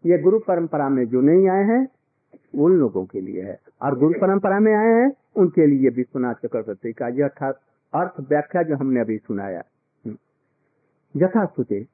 ये 0.05 0.17
गुरु 0.17 0.39
परंपरा 0.39 0.89
में 0.89 1.05
जो 1.05 1.21
नहीं 1.21 1.47
आए 1.49 1.63
हैं, 1.63 1.87
उन 2.55 2.77
लोगों 2.77 3.05
के 3.05 3.21
लिए 3.21 3.41
है। 3.41 3.59
और 3.81 3.97
गुरु 3.99 4.13
परंपरा 4.21 4.59
में 4.59 4.73
आए 4.73 4.93
हैं, 4.93 5.11
उनके 5.35 5.65
लिए 5.67 5.89
विश्वनाथ 5.89 6.35
चक्रवर्ती 6.43 6.93
का 6.93 7.07
यह 7.07 7.25
अर्थात 7.25 7.59
अर्थ 7.93 8.13
व्याख्या 8.19 8.63
जो 8.63 8.75
हमने 8.75 8.99
अभी 8.99 9.17
सुनाया 9.17 9.63
हम्म। 10.05 10.17
यथा 11.15 11.45
सुते। 11.45 11.87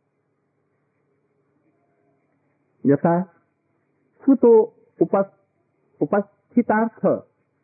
यथा 2.86 3.22
सुतो 4.26 4.52
उपस्थितार्थ। 6.02 7.06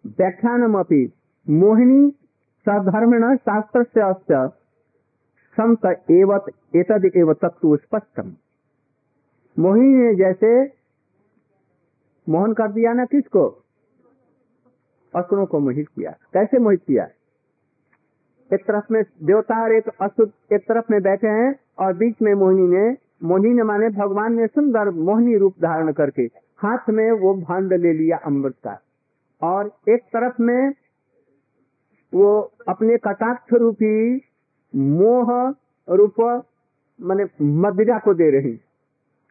व्याख्यानम 0.05 0.79
अपनी 0.79 1.05
मोहिनी 1.49 2.09
सधर्मिण 2.65 3.35
शास्त्र 3.35 3.83
संत 5.57 5.85
एवत 6.11 6.45
एतद 6.75 7.05
एव 7.17 7.33
तत्व 7.33 7.75
स्पष्टम। 7.77 8.31
मोहिनी 9.59 9.93
ने 9.95 10.15
जैसे 10.15 10.51
मोहन 12.29 12.53
कर 12.53 12.71
दिया 12.71 12.93
ना 12.93 13.05
किसको? 13.05 13.43
असुरों 15.15 15.45
को 15.45 15.59
मोहित 15.59 15.87
किया। 15.87 16.11
कैसे 16.33 16.59
मोहित 16.59 16.81
किया? 16.87 17.07
एक 18.53 18.65
तरफ़ 18.67 18.85
में 18.91 19.03
देवता 19.23 19.63
और 19.63 19.71
एक 19.71 19.89
असुर 20.01 20.31
एक 20.53 20.61
तरफ़ 20.61 20.85
में 20.91 21.01
बैठे 21.01 21.27
हैं 21.27 21.55
और 21.79 21.93
बीच 21.93 22.15
में 22.21 22.33
मोहिनी 22.33 22.67
ने 22.67 22.97
मोहिनी 23.23 23.53
ने 23.53 23.63
माने 23.63 23.89
भगवान 23.89 24.33
ने 24.33 24.47
सुंदर 24.47 24.89
मोहिनी 24.89 25.37
रूप 25.37 25.55
धारण 25.61 25.91
करके 25.91 26.23
हाथ 26.57 26.89
में 26.89 27.11
वो 27.11 27.33
भांड 27.35 27.73
ले 27.73 27.93
लिया 27.93 28.17
अमृत 28.17 28.55
का। 28.63 28.79
और 29.43 29.71
एक 29.89 30.01
तरफ़ 30.03 30.41
में 30.41 30.73
वो 32.13 32.51
अपने 32.67 32.97
कटाक्ष 32.97 33.53
रूपी 33.53 34.21
मोह 34.75 35.53
रूप, 35.89 36.45
माने 37.01 37.25
मदिरा 37.41 37.99
को 37.99 38.13
दे 38.13 38.29
रही 38.29 38.59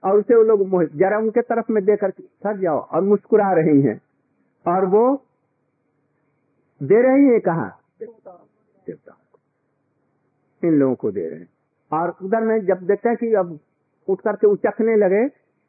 और 0.05 0.19
उसे 0.19 0.35
वो 0.35 0.43
लोग 0.43 0.67
मोहित, 0.69 0.97
जरा 0.97 1.19
उनके 1.19 1.41
तरफ़ 1.41 1.73
में 1.73 1.85
देकर 1.85 2.11
थक 2.11 2.57
जाओ 2.57 2.79
और 2.79 3.03
मुस्कुरा 3.03 3.53
रही 3.53 3.81
हैं। 3.81 4.01
और 4.67 4.87
वो 4.87 5.23
दे 6.83 7.03
रही 7.03 7.25
है 7.25 7.41
कहा? 7.41 7.79
इन 10.65 10.73
लोगों 10.73 10.95
को 10.95 11.11
दे 11.11 11.29
रहे 11.29 11.39
हैं। 11.39 11.49
और 11.93 12.17
उधर 12.23 12.41
में 12.41 12.67
जब 12.67 12.87
देखते 12.87 13.09
हैं 13.09 13.19
कि 13.19 13.35
अब 13.35 13.59
उठ 14.09 14.21
करके 14.21 14.47
उचकने 14.47 14.97
लगे 14.97 15.27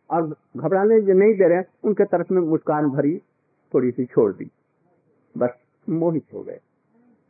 और 0.10 0.36
घबराने 0.58 1.00
नहीं 1.14 1.34
दे 1.34 1.48
रहे 1.48 1.64
उनके 1.84 2.06
तरफ़ 2.06 2.34
में 2.34 2.42
मुस्कान 2.42 2.90
भरी 2.90 3.22
थोड़ी 3.74 3.92
सी 3.92 4.06
छोड़ 4.06 4.32
दी। 4.34 4.50
बस 5.36 5.50
मोहित 5.88 6.26
हो 6.34 6.44
गए। 6.44 6.60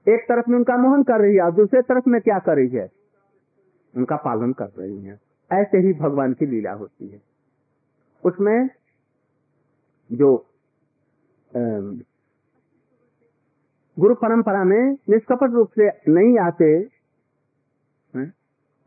एक 0.08 0.26
तरफ़ 0.30 0.50
में 0.50 0.58
उनका 0.58 0.78
मोहन 0.78 1.04
कर 1.04 1.22
रही 1.22 1.36
है, 1.36 1.42
और 1.42 1.52
दूसरे 1.52 1.82
तरफ़ 1.82 2.10
में 2.10 2.20
क्या 2.22 2.40
कर 2.40 2.56
रही 2.56 2.70
है? 2.70 2.90
उनका 3.94 4.16
पालन 4.18 4.54
कर 4.54 4.70
रही 4.80 5.04
है। 5.04 5.20
ऐसे 5.52 5.78
ही 5.78 5.94
भगवान 5.94 6.34
की 6.34 6.46
लीला 6.46 6.72
होती 6.74 7.08
है। 7.08 7.22
उसमें 8.24 8.70
जो 10.10 10.36
गुरु 13.98 14.16
परंपरा 14.16 14.64
में 14.64 14.92
निष्कपट 15.10 15.52
रूप 15.52 15.70
से 15.70 15.88
नहीं 16.10 16.38
आते 16.40 16.68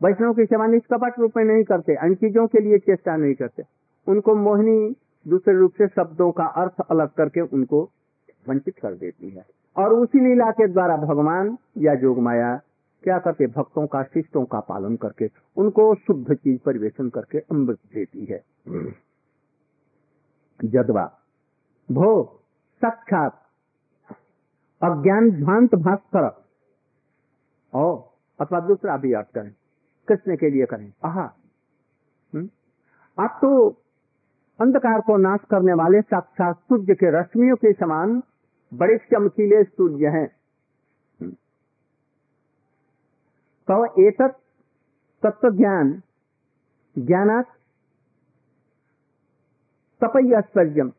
वैष्णव 0.01 0.33
की 0.33 0.45
सेवा 0.45 0.65
निष्कपट 0.67 1.19
रूप 1.19 1.37
में 1.37 1.43
नहीं 1.43 1.63
करते 1.63 1.93
इन 2.05 2.15
चीज़ों 2.15 2.45
के 2.47 2.59
लिए 2.59 2.77
चेष्टा 2.79 3.15
नहीं 3.15 3.33
करते, 3.33 3.63
उनको 4.07 4.35
मोहिनी 4.35 4.95
दूसरे 5.25 5.53
रूप 5.57 5.73
से 5.73 5.87
शब्दों 5.87 6.31
का 6.31 6.45
अर्थ 6.61 6.81
अलग 6.91 7.09
करके 7.09 7.41
उनको 7.49 7.81
वंचित 8.49 8.79
कर 8.79 8.95
देती 8.95 9.29
है 9.29 9.45
और 9.75 9.93
उसी 9.93 10.19
लीला 10.19 10.51
के 10.51 10.67
द्वारा 10.67 10.97
भगवान 10.97 11.57
या 11.77 11.95
जोग 11.95 12.19
माया 12.19 12.55
क्या 13.03 13.17
करते 13.19 13.47
भक्तों 13.47 13.85
का, 13.87 14.03
शिष्टों 14.03 14.43
का 14.45 14.59
पालन 14.59 14.95
करके 14.95 15.29
उनको 15.57 15.93
शुद्ध 15.95 16.33
चीज़ 16.33 16.59
परिवेशन 16.65 17.09
करके 17.09 17.39
अमृत 17.51 17.79
देती 17.93 18.25
है 18.25 18.43
जदवा, 20.65 21.03
भो, 21.89 22.41
साक्षात 22.81 23.41
अज्ञान 24.81 25.29
भ्रांत 25.43 25.75
भास्कर 25.75 26.29
ओ, 27.73 27.95
अथवा 28.39 28.59
दूसरा 28.59 28.97
भी 28.97 29.13
अर्थ 29.13 29.33
करें, 29.35 29.51
कृष्ण 30.07 30.35
के 30.35 30.49
लिए 30.49 30.65
करें, 30.65 30.91
आहा 31.05 31.33
हम्म? 32.33 32.49
आप 33.17 33.37
तो 33.41 33.69
अंधकार 34.61 35.01
को 35.01 35.17
नाश 35.17 35.39
करने 35.51 35.73
वाले 35.73 36.01
साक्षात 36.01 36.55
सूर्य 36.55 36.95
के 36.95 37.19
रश्मियों 37.19 37.55
के 37.55 37.73
समान 37.73 38.23
बड़े 38.73 38.97
चमकीले 38.97 39.63
सूर्य 39.63 40.07
हैं? 40.07 40.27
तो 43.71 44.07
एक 44.07 44.21
तत्व 45.23 45.49
ज्ञान 45.49 46.01
ज्ञानात 46.97 47.45
तपय्यम 50.03 50.89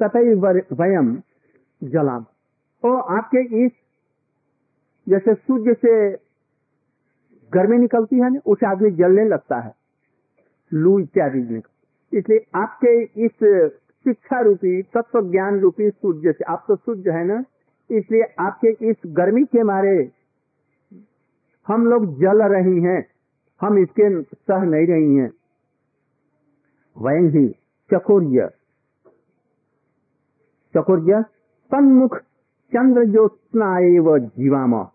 तपय 0.00 0.34
वयम 0.72 1.22
जलाम। 1.84 2.22
तो 2.82 2.96
आपके 2.98 3.66
इस, 3.66 3.72
जैसे 5.08 5.34
सूर्य 5.34 5.74
से 5.74 6.12
गर्मी 7.54 7.76
निकलती 7.76 8.16
है 8.16 8.30
ना, 8.30 8.40
उसे 8.46 8.66
आदमी 8.66 8.90
जलने 8.90 9.24
लगता 9.24 9.60
है। 9.60 9.77
लू 10.72 10.98
इत्यादि 10.98 11.62
इसलिए 12.12 12.46
आपके 12.54 13.02
इस 13.02 13.32
शिक्षा 14.04 14.40
रूपी, 14.40 14.82
तत्व 14.82 15.30
ज्ञान 15.30 15.60
रूपी 15.60 15.90
सूर्य 15.90 16.32
से, 16.32 16.44
आप 16.44 16.64
तो 16.68 16.76
सूर्य 16.76 17.10
है 17.10 17.24
ना? 17.24 17.44
इसलिए 17.90 18.22
आपके 18.38 18.90
इस 18.90 18.96
गर्मी 19.06 19.44
के 19.44 19.62
मारे 19.62 20.10
हम 21.68 21.86
लोग 21.86 22.20
जल 22.20 22.42
रही 22.42 22.82
हैं, 22.82 23.06
हम 23.60 23.78
इसके 23.78 24.22
सह 24.22 24.62
नहीं 24.62 24.86
रही 24.86 25.16
हैं। 25.16 25.32
वही 26.98 27.26
ही 27.26 27.48
चकोर्य। 27.94 28.50
चकोर्य 30.76 31.22
सन्मुख 31.70 32.16
चंद्र 32.72 33.04
ज्योत्ना 33.04 33.78
एवं 33.78 34.18
जीवाम। 34.18 34.88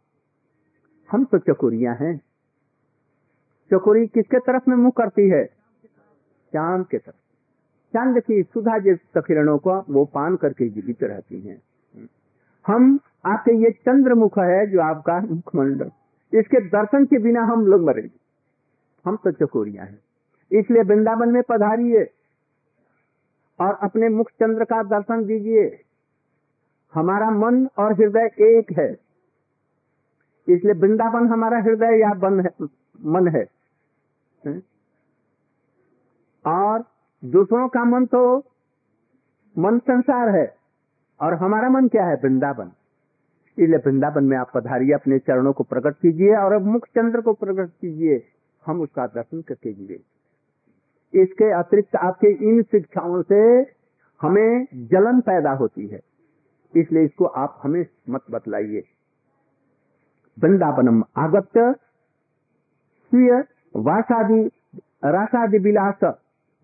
हम 1.11 1.25
तो 1.25 1.37
चकोरिया 1.37 1.93
हैं। 1.93 2.21
चकोरी 3.73 4.07
किसके 4.07 4.39
तरफ़ 4.39 4.63
में 4.67 4.75
मुँह 4.75 4.91
करती 4.97 5.29
है? 5.29 5.62
चाँद 6.53 6.85
के 6.87 6.97
तरफ़। 6.97 7.15
चाँद 7.93 8.19
की 8.19 8.41
सुधा 8.43 8.77
जिस 8.79 8.99
किरणों 9.17 9.57
को 9.57 9.73
वो 9.89 10.05
पान 10.05 10.35
करके 10.35 10.69
जीवित 10.69 11.03
रहती 11.03 11.41
हैं। 11.41 11.61
हम 12.67 12.99
आपके 13.25 13.51
ये 13.55 13.71
चंद्र 13.71 14.13
मुख 14.13 14.37
है 14.39 14.65
जो 14.67 14.81
आपका 14.81 15.19
मुखमंडल। 15.19 15.91
इसके 16.33 16.59
दर्शन 16.69 17.05
के 17.05 17.17
बिना 17.19 17.41
हम 17.43 17.65
लोग 17.67 17.81
मरेंगे 17.81 18.19
हम 19.05 19.15
तो 19.15 19.31
चकोरिया 19.31 19.83
हैं। 19.83 19.99
इसलिए 20.51 20.83
वृंदावन 20.83 21.29
में 21.29 21.41
पधारिए 21.49 22.03
और 23.59 23.77
अपने 23.83 24.09
मुख 24.09 24.29
चंद्र 24.31 24.63
का 24.63 24.83
दर्शन 24.83 25.25
दीजिए। 25.25 25.79
हमारा 26.93 27.29
मन 27.29 27.65
और 27.77 27.93
हृदय 27.93 28.29
एक 28.39 28.71
है। 28.77 28.91
इसलिए 30.47 30.73
वृंदावन 30.73 31.27
हमारा 31.27 31.59
हृदय 31.59 31.99
या 31.99 32.13
बन 32.13 32.39
है, 32.39 32.51
मन 33.05 33.27
है। 33.27 33.45
और 36.45 36.85
दूसरों 37.25 37.67
का 37.67 37.83
मन 37.83 38.05
तो 38.05 38.37
मन 39.57 39.79
संसार 39.79 40.29
है। 40.29 40.55
और 41.21 41.33
हमारा 41.33 41.69
मन 41.69 41.87
क्या 41.87 42.05
है? 42.05 42.15
वृंदावन। 42.15 42.71
इसलिए 43.59 43.77
वृंदावन 43.77 44.23
में 44.23 44.37
आप 44.37 44.51
पधारिए, 44.55 44.93
अपने 44.93 45.19
चरणों 45.19 45.53
को 45.53 45.63
प्रकट 45.63 45.93
कीजिए 45.93 46.35
और 46.35 46.57
मुख 46.57 46.85
चंद्र 46.85 47.21
को 47.21 47.33
प्रकट 47.33 47.69
कीजिए। 47.81 48.23
हम 48.65 48.81
उसका 48.81 49.07
दर्शन 49.07 49.41
करके 49.41 49.73
जीवे 49.73 50.01
इसके 51.21 51.51
अतिरिक्त 51.51 51.95
आपके 51.95 52.27
इन 52.27 52.63
शिक्षाओं 52.63 53.21
से 53.21 53.71
हमें 54.21 54.67
जलन 54.73 55.21
पैदा 55.21 55.51
होती 55.51 55.87
है। 55.87 55.99
इसलिए 56.75 57.03
इसको 57.03 57.25
आप 57.25 57.59
हमें 57.63 57.85
मत 58.09 58.21
बतलाइए। 58.31 58.83
वृंदावनम 60.39 61.03
आगत्य 61.17 61.73
स्वीय 63.09 63.43
वासादि, 63.75 64.51
रासादि 65.05 65.57
विलास 65.57 65.99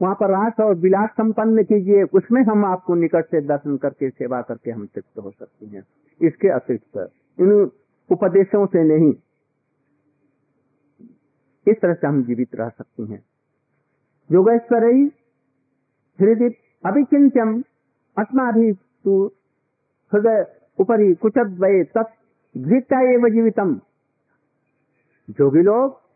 वहाँ 0.02 0.16
पर 0.16 0.30
रास 0.30 0.60
और 0.60 0.76
विलास 0.76 1.10
संपन्न 1.10 1.64
कीजिए, 1.64 2.04
उसमें 2.04 2.42
हम 2.42 2.66
आपको 2.66 2.96
निकट 2.96 3.26
से 3.26 3.42
दर्शन 3.42 3.78
करके, 3.78 4.10
सेवा 4.10 4.42
करके 4.42 4.72
हम 4.72 4.86
तृप्त 4.86 5.18
हो 5.18 5.32
सकते 5.32 5.66
हैं। 5.66 5.84
इसके 6.22 6.48
अतिरिक्त, 6.48 7.12
इन 7.40 7.52
उपदेशों 8.10 8.66
से 8.66 8.84
नहीं, 8.84 9.14
इस 11.68 11.82
तरह 11.82 11.94
से 11.94 12.08
हम 12.08 12.24
जीवित 12.24 12.56
रह 12.56 12.70
सकते 12.70 13.04
हैं। 13.04 13.24
योगेश्वर 14.30 14.84
हृदय 16.20 16.50
अभिचिंत्यम 16.86 17.62
अस्माभि 18.18 18.70
हृदय 20.12 20.46
उपरी 20.80 21.14
कुचद्वये 21.16 21.84
तत्ता 21.84 23.02
एवं 23.12 23.30
जीवितम। 23.30 23.80
जो 25.30 25.50
भी 25.50 25.62
लोग 25.62 26.09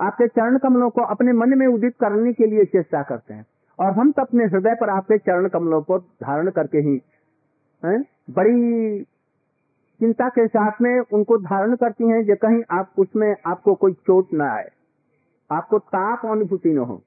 आपके 0.00 0.28
चरण 0.28 0.58
कमलों 0.58 0.90
को 0.90 1.00
अपने 1.00 1.32
मन 1.32 1.58
में 1.58 1.66
उदित 1.66 1.94
करने 2.00 2.32
के 2.32 2.46
लिए 2.46 2.64
चेष्टा 2.64 3.02
करते 3.02 3.34
हैं। 3.34 3.46
और 3.78 3.92
हम 3.92 4.12
तो 4.12 4.22
अपने 4.22 4.44
हृदय 4.44 4.74
पर 4.74 4.90
आपके 4.90 5.18
चरण 5.18 5.48
कमलों 5.48 5.82
को 5.82 5.98
धारण 5.98 6.50
करके 6.50 6.78
ही, 6.78 7.02
है? 7.84 8.00
बड़ी 8.30 9.02
चिंता 10.00 10.28
के 10.28 10.46
साथ 10.46 10.72
में 10.82 11.00
उनको 11.12 11.38
धारण 11.38 11.76
करती 11.76 12.08
हैं 12.08 12.24
जो 12.24 12.36
कहीं 12.36 12.62
आप 12.70 12.92
उसमें 12.98 13.36
आपको 13.46 13.74
कोई 13.74 13.92
चोट 13.92 14.32
ना 14.32 14.52
आए। 14.52 14.70
आपको 15.50 15.78
ताप 15.78 16.26
अनुभूति 16.26 16.70
न 16.70 16.78
हो। 16.78 17.02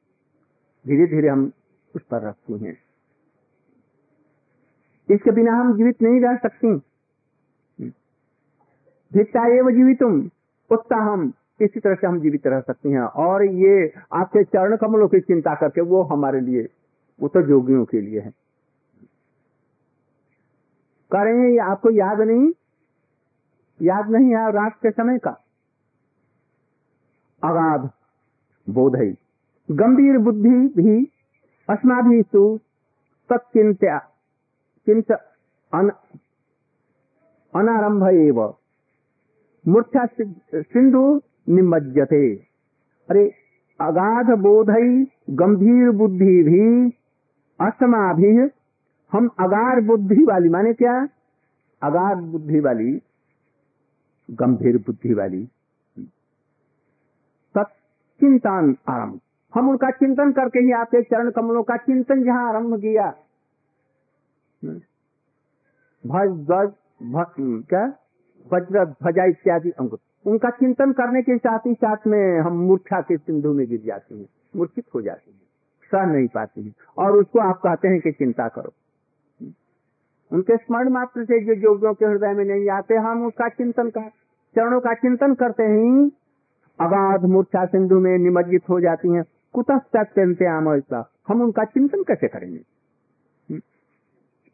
धीरे 0.87 1.07
धीरे 1.07 1.29
हम 1.29 1.51
उस 1.95 2.03
पर 2.03 2.21
रखते 2.21 2.53
हैं। 2.53 2.77
इसके 5.09 5.31
बिना 5.31 5.53
हम 5.53 5.77
जीवित 5.77 6.01
नहीं 6.01 6.21
रह 6.21 6.35
सकती। 6.35 6.73
भिक्षा 9.13 9.47
एवं 9.47 9.73
जीवितुम 9.73 10.29
उत्साहम 10.71 11.33
इसी 11.61 11.79
तरह 11.79 11.95
से 11.95 12.07
हम 12.07 12.19
जीवित 12.19 12.47
रह 12.47 12.59
सकते 12.59 12.89
हैं। 12.89 13.01
और 13.01 13.43
ये 13.43 13.93
आपके 14.13 14.43
चरण 14.43 14.75
कमलों 14.75 15.07
की 15.07 15.19
चिंता 15.19 15.53
करके 15.55 15.81
वो 15.81 16.01
हमारे 16.03 16.39
लिए 16.39 16.67
वो 17.19 17.27
तो 17.27 17.41
जोगियों 17.41 17.85
के 17.85 18.01
लिए 18.01 18.19
है। 18.19 18.31
करें 21.11 21.49
ये 21.49 21.57
आपको 21.61 21.89
याद 21.89 22.21
नहीं? 22.21 22.51
याद 23.81 24.09
नहीं 24.09 24.29
है 24.29 24.51
रात 24.51 24.75
के 24.75 24.91
समय 24.91 25.17
का? 25.17 25.31
अगाध 27.43 27.89
बोध 28.67 28.95
है। 28.95 29.07
गंभीर 29.69 30.17
बुद्धि 30.17 30.49
भी 30.49 31.05
अस्माभि 31.69 32.21
तो 32.23 32.57
तत्चिंत्या 33.29 33.97
चिंत 34.87 35.11
अन, 35.11 35.89
अनारंभ 37.53 38.07
एवं। 38.07 38.53
मूर्छा 39.67 40.05
सिंधु 40.55 41.21
निमज्जते। 41.47 42.35
अरे 43.09 43.23
अगाध 43.81 44.29
बोधई 44.39 45.03
गंभीर 45.29 45.91
बुद्धि 45.91 46.43
भी 46.43 46.89
असमा 47.59 48.13
भी 48.13 48.49
हम 49.11 49.29
अगार 49.39 49.81
बुद्धि 49.81 50.23
वाली, 50.23 50.49
माने 50.49 50.73
क्या? 50.73 51.07
अगार 51.81 52.15
बुद्धि 52.15 52.59
वाली, 52.59 53.01
गंभीर 54.31 54.77
बुद्धि 54.77 55.13
वाली। 55.13 55.49
चिंतन 58.19 58.75
आरंभ। 58.89 59.19
हम 59.55 59.69
उनका 59.69 59.89
चिंतन 59.91 60.31
करके 60.31 60.59
ही 60.59 60.71
आपके 60.71 61.01
चरण 61.01 61.31
कमलों 61.31 61.63
का 61.63 61.77
चिंतन 61.77 62.23
जहाँ 62.23 62.49
आरंभ 62.49 62.75
किया। 62.75 63.07
भज 66.03 66.73
क्या? 67.69 67.85
वज्र, 68.53 68.85
ध्वजा 68.85 69.23
इत्यादि 69.25 69.71
अंकुर। 69.71 69.99
उनका 70.25 70.49
चिंतन 70.49 70.91
करने 70.91 71.21
के 71.21 71.37
साथ 71.37 71.59
ही 71.59 71.73
साथ 71.73 71.97
में 72.07 72.39
हम 72.39 72.53
मूर्छा 72.53 73.01
के 73.01 73.17
सिंधु 73.17 73.53
में 73.53 73.67
गिर 73.67 73.81
जाते 73.85 74.15
हैं 74.15 74.25
मूर्छित 74.55 74.85
हो 74.95 75.01
जाते 75.01 75.31
हैं, 75.31 75.41
सह 75.91 76.13
नहीं 76.13 76.27
पाते 76.27 76.61
हैं। 76.61 76.73
और 76.97 77.17
उसको 77.17 77.39
आप 77.39 77.55
कहते 77.55 77.87
हैं 77.87 78.01
कि 78.01 78.11
चिंता 78.11 78.47
करो। 78.47 78.73
उनके 80.31 80.57
स्मरण 80.57 80.89
मात्र 80.89 81.25
से 81.25 81.39
जो 81.39 81.53
योगियों 81.53 81.93
के 81.93 82.05
हृदय 82.05 82.33
में 82.33 82.45
नहीं 82.45 82.69
आते, 82.69 82.95
हम 82.95 83.25
उसका 83.25 83.49
चिंतन 83.49 83.89
कर, 83.89 84.09
चरणों 84.55 84.81
का 84.81 84.93
चिंतन 84.93 85.33
करते 85.33 85.63
ही। 85.63 86.11
अगाध 86.79 87.25
मूर्छा 87.25 87.65
सिंधु 87.65 87.99
में 87.99 88.17
निमज्जित 88.17 88.69
हो 88.69 88.79
जाती 88.79 89.13
हैं। 89.13 89.23
कुतस्ते 89.53 90.45
आम 90.45 90.69
हम 91.27 91.41
उनका 91.41 91.63
चिंतन 91.63 92.03
कैसे 92.03 92.27
करेंगे? 92.27 92.59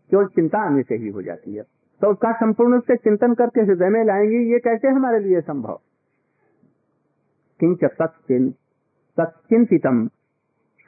केवल 0.09 0.25
चिंता 0.25 0.59
आने 0.59 0.83
से 0.83 0.95
ही 0.95 1.09
हो 1.09 1.21
जाती 1.21 1.55
है। 1.55 1.63
तो 2.01 2.07
उसका 2.07 2.31
संपूर्ण 2.31 2.73
रूप 2.73 2.83
से 2.83 2.95
चिंतन 2.95 3.33
करके 3.33 3.61
हृदय 3.61 3.89
में 3.89 4.03
लाएँगे, 4.05 4.37
ये 4.53 4.59
कैसे 4.59 4.87
हमारे 4.87 5.19
लिए 5.19 5.41
संभव? 5.41 5.79
किंच 7.59 7.83
तत्चिंतितम 9.17 10.07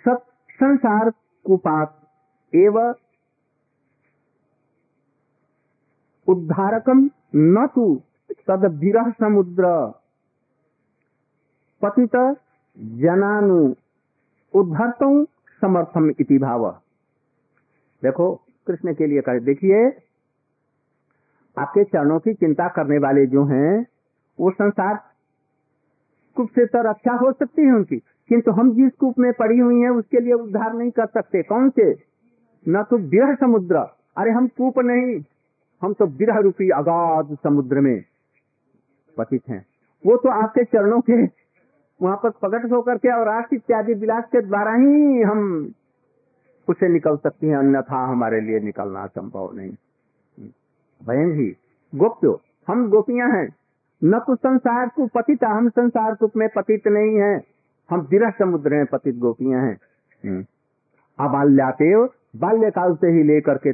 सत 0.06 0.26
संसार 0.52 1.10
कुपात 1.46 1.98
एवं 2.56 2.94
उद्धारकम 6.28 7.10
न 7.36 7.68
तो 7.68 7.96
तद 8.48 8.66
विरह 8.66 9.12
समुद्र। 9.12 9.94
पतित 11.82 12.16
जनानु, 12.80 13.76
उद्धर्त 14.54 15.28
समर्थम 15.62 16.10
इति 16.20 16.38
भाव। 16.38 16.72
देखो, 18.04 18.36
कृष्ण 18.68 18.94
के 18.94 19.08
लिए 19.08 19.22
कर 19.22 19.40
देखिए 19.40 19.90
आपके 21.58 21.84
चरणों 21.84 22.20
की 22.20 22.34
चिंता 22.34 22.68
करने 22.68 22.98
वाले 22.98 23.26
जो 23.26 23.46
हैं, 23.46 23.86
वो 24.40 24.52
संसार 24.52 25.00
कुप 26.36 26.50
से 26.50 26.66
तो 26.66 26.90
रक्षा 26.90 27.12
हो 27.12 27.32
सकती 27.32 27.62
है 27.62 27.74
उनकी। 27.74 27.98
किंतु 27.98 28.52
हम 28.52 28.72
जिस 28.72 28.92
कूप 28.94 29.20
में 29.20 29.34
पड़ी 29.34 29.60
हुई 29.60 29.80
हैं, 29.80 29.90
उसके 29.90 30.20
लिए 30.20 30.34
उद्धार 30.34 30.74
नहीं 30.74 30.92
कर 30.92 31.06
सकते। 31.06 31.44
कौन 31.44 31.70
से? 31.70 32.04
न 32.70 32.84
तो 32.84 32.98
विरह 32.98 33.36
समुद्र। 33.36 33.76
अरे 34.18 34.32
हम 34.32 34.48
कूप 34.48 34.80
नहीं, 34.80 35.24
हम 35.82 35.94
तो 35.94 36.06
विरह 36.06 36.38
रूपी 36.38 36.70
अगाध 36.70 37.38
समुद्र 37.44 37.80
में 37.80 38.04
पतित 39.18 39.42
हैं। 39.50 39.66
वो 40.06 40.18
तो 40.18 40.30
आपके 40.30 40.64
चरणों 40.64 41.02
के 41.02 41.26
वहाँ 42.02 42.20
पर 42.24 42.30
प्रकट 42.30 42.72
होकर 42.72 42.98
के 42.98 43.10
और 43.10 43.26
राष्ट्र 43.26 43.56
इत्यादि 43.56 43.94
विलास 43.94 44.24
के 44.26 44.42
द्वारा 44.42 44.74
ही 44.74 45.22
हम 45.22 45.72
उसे 46.70 46.88
निकल 46.88 47.18
सकती 47.18 47.48
हैं, 47.48 47.58
अन्यथा 47.58 48.06
हमारे 48.06 48.42
लिए 48.42 48.60
निकलना 48.60 49.06
संभव 49.06 49.52
नहीं। 49.54 49.76
भयंग 51.08 51.34
ही। 51.34 51.56
गोप्यो, 51.96 52.42
हम 52.68 52.90
गोपियाँ 52.90 53.30
हैं। 53.30 53.56
न 54.04 54.20
तो 54.20 54.36
संसार 54.36 54.88
को 54.88 55.08
पतित, 55.08 55.44
हम 55.44 55.70
संसार 55.70 56.16
कुप 56.16 56.32
में 56.38 56.50
पतित 56.50 56.88
नहीं 56.88 57.16
है। 57.18 57.42
हम 57.90 58.08
विरह 58.12 58.30
समुद्र 58.30 58.70
में 58.70 58.86
पतित 58.86 59.16
गोपियाँ 59.16 59.62
हैं। 59.62 59.80
हम्म। 60.26 60.46
अबाल्याते 61.20 62.06
बाल्यकाल 62.36 62.96
से 62.96 63.08
ही 63.08 63.24
लेकर 63.24 63.58
के 63.58 63.72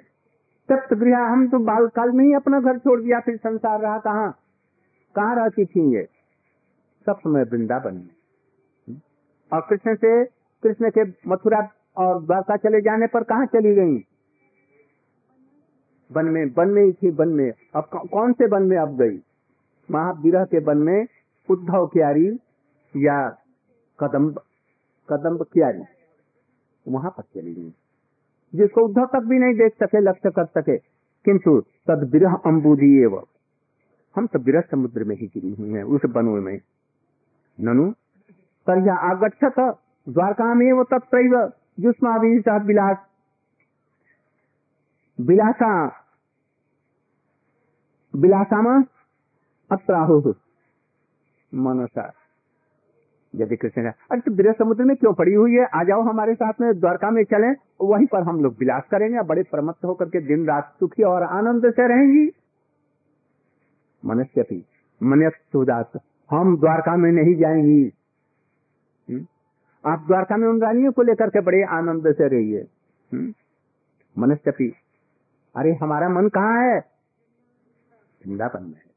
तप्त 0.70 0.94
गृह, 0.94 1.18
हम 1.18 1.48
तो 1.48 1.60
बाल 1.60 1.88
काल 1.88 2.12
में 2.12 2.26
ही 2.26 2.34
अपना 2.34 2.60
घर 2.60 2.78
छोड़ 2.78 3.02
दिया, 3.02 3.20
फिर 3.20 3.38
संसार 3.38 3.82
रहा 3.82 4.00
कहाँ? 4.00 4.38
कहाँ 5.16 5.36
रहती 5.36 5.66
थी 5.66 5.96
ये? 5.96 6.08
सब 7.06 7.20
समय 7.20 7.44
वृंदावन 7.44 7.94
में। 7.94 8.10
हम्म। 8.90 8.98
और 9.54 9.68
कृष्ण 9.70 9.96
से, 9.96 10.26
कृष्ण 10.64 10.92
के 10.98 11.30
मथुरा 11.30 11.70
और 11.98 12.24
द्वारका 12.24 12.58
चले 12.58 12.82
जाने 12.82 13.08
पर 13.08 13.24
कहा 13.24 13.46
चली 13.46 13.76
गई? 13.76 14.07
वन 16.12 16.26
में 16.26 16.46
वन 16.46 16.70
में 16.70 16.84
ही 16.84 16.94
थी 16.94 17.10
वन 17.10 17.28
में। 17.28 17.52
अब 17.76 17.84
कौन 18.12 18.34
से 18.34 18.48
वन 18.48 18.64
में 18.64 18.78
अब 18.78 18.98
गई? 18.98 19.20
महाविरह 19.92 20.46
के 20.46 20.60
वन 20.60 20.78
में 20.78 21.08
उद्धव 21.50 21.88
क्यारी 21.88 22.40
या 22.98 23.38
कदम्ब 24.00 24.42
कदम्ब 25.10 25.46
क्यारी। 25.54 25.82
वहाँ 26.88 27.12
पर 27.12 27.24
चली 27.24 27.54
गई। 27.54 27.74
जिसको 28.56 28.82
उद्धव 28.82 29.06
तक 29.06 29.20
भी 29.20 29.40
नहीं 29.40 29.54
देख 29.54 29.74
सके, 29.74 30.00
लक्ष्य 30.00 30.30
कर 30.30 30.46
सके, 30.46 30.78
किंतु 31.26 31.62
तद 31.62 32.10
विरह 32.14 32.34
अम्बुदी 32.34 33.02
एवं। 33.02 33.24
हम 34.16 34.28
सब 34.28 34.44
विरह 34.44 34.62
समुद्र 34.62 35.04
में 35.04 35.16
ही 35.16 35.28
गिरी 35.28 35.54
हुई 35.54 35.70
है, 35.70 35.84
उस 35.84 36.02
बनों 36.06 36.42
में। 36.42 36.62
ननु 37.62 37.92
तर 38.70 38.78
यह 38.78 39.76
द्वारका 40.10 40.54
में 40.54 40.72
वो 40.72 40.84
तत्व 40.84 41.52
जुष्मा 41.80 42.18
भी 42.18 42.40
विलास। 42.40 42.98
विलासा 45.22 45.86
विलासामा 48.16 48.84
अत्राहु। 49.72 50.34
मनसा। 51.56 52.14
यदि 53.36 53.56
कृष्ण 53.56 53.84
का 53.84 53.90
अरे 54.12 54.22
तो 54.22 54.32
ब्रह 54.32 54.52
समुद्र 54.52 54.84
में 54.84 54.98
क्यों 54.98 55.14
पड़ी 55.14 55.34
हुई 55.34 55.54
है? 55.54 55.66
आ 55.66 55.84
जाओ 55.84 56.02
हमारे 56.02 56.36
साथ 56.36 56.54
में, 56.62 56.80
द्वारका 56.80 57.12
में 57.12 57.24
चलें। 57.24 57.56
वहीं 57.82 58.08
पर 58.08 58.24
हम 58.24 58.44
लोग 58.44 58.56
विलास 58.60 58.84
करेंगे। 58.92 59.22
बड़े 59.22 59.44
प्रमत्त 59.44 59.86
होकर 59.86 60.06
के 60.06 60.22
दिन 60.22 60.46
रात 60.46 60.76
सुखी 60.80 61.04
और 61.04 61.24
आनंद 61.24 61.72
से 61.72 61.88
रहेंगी। 61.88 62.32
मनुष्य 64.06 64.42
भी 64.42 64.66
मनुष्य 65.04 66.00
हम 66.32 66.58
द्वारका 66.58 66.96
में 66.96 67.12
नहीं 67.12 67.36
जाएँगी। 67.36 67.94
हम्म? 69.10 69.26
आप 69.86 70.00
द्वारका 70.08 70.38
में 70.38 70.48
उन 70.48 70.62
रानियों 70.62 70.92
को 70.92 71.02
लेकर 71.02 71.30
के 71.30 71.42
बड़े 71.42 71.64
आनंद 71.64 72.12
से 72.12 72.28
रहिए। 72.28 72.68
हम्म? 73.14 73.34
मनुष्य 74.18 74.52
अरे 75.58 75.74
हमारा 75.74 76.10
मन 76.10 76.28
कहाँ 76.28 76.64
है? 76.64 76.80
वृंदावन 78.28 78.64
में 78.64 78.74
है। 78.74 78.88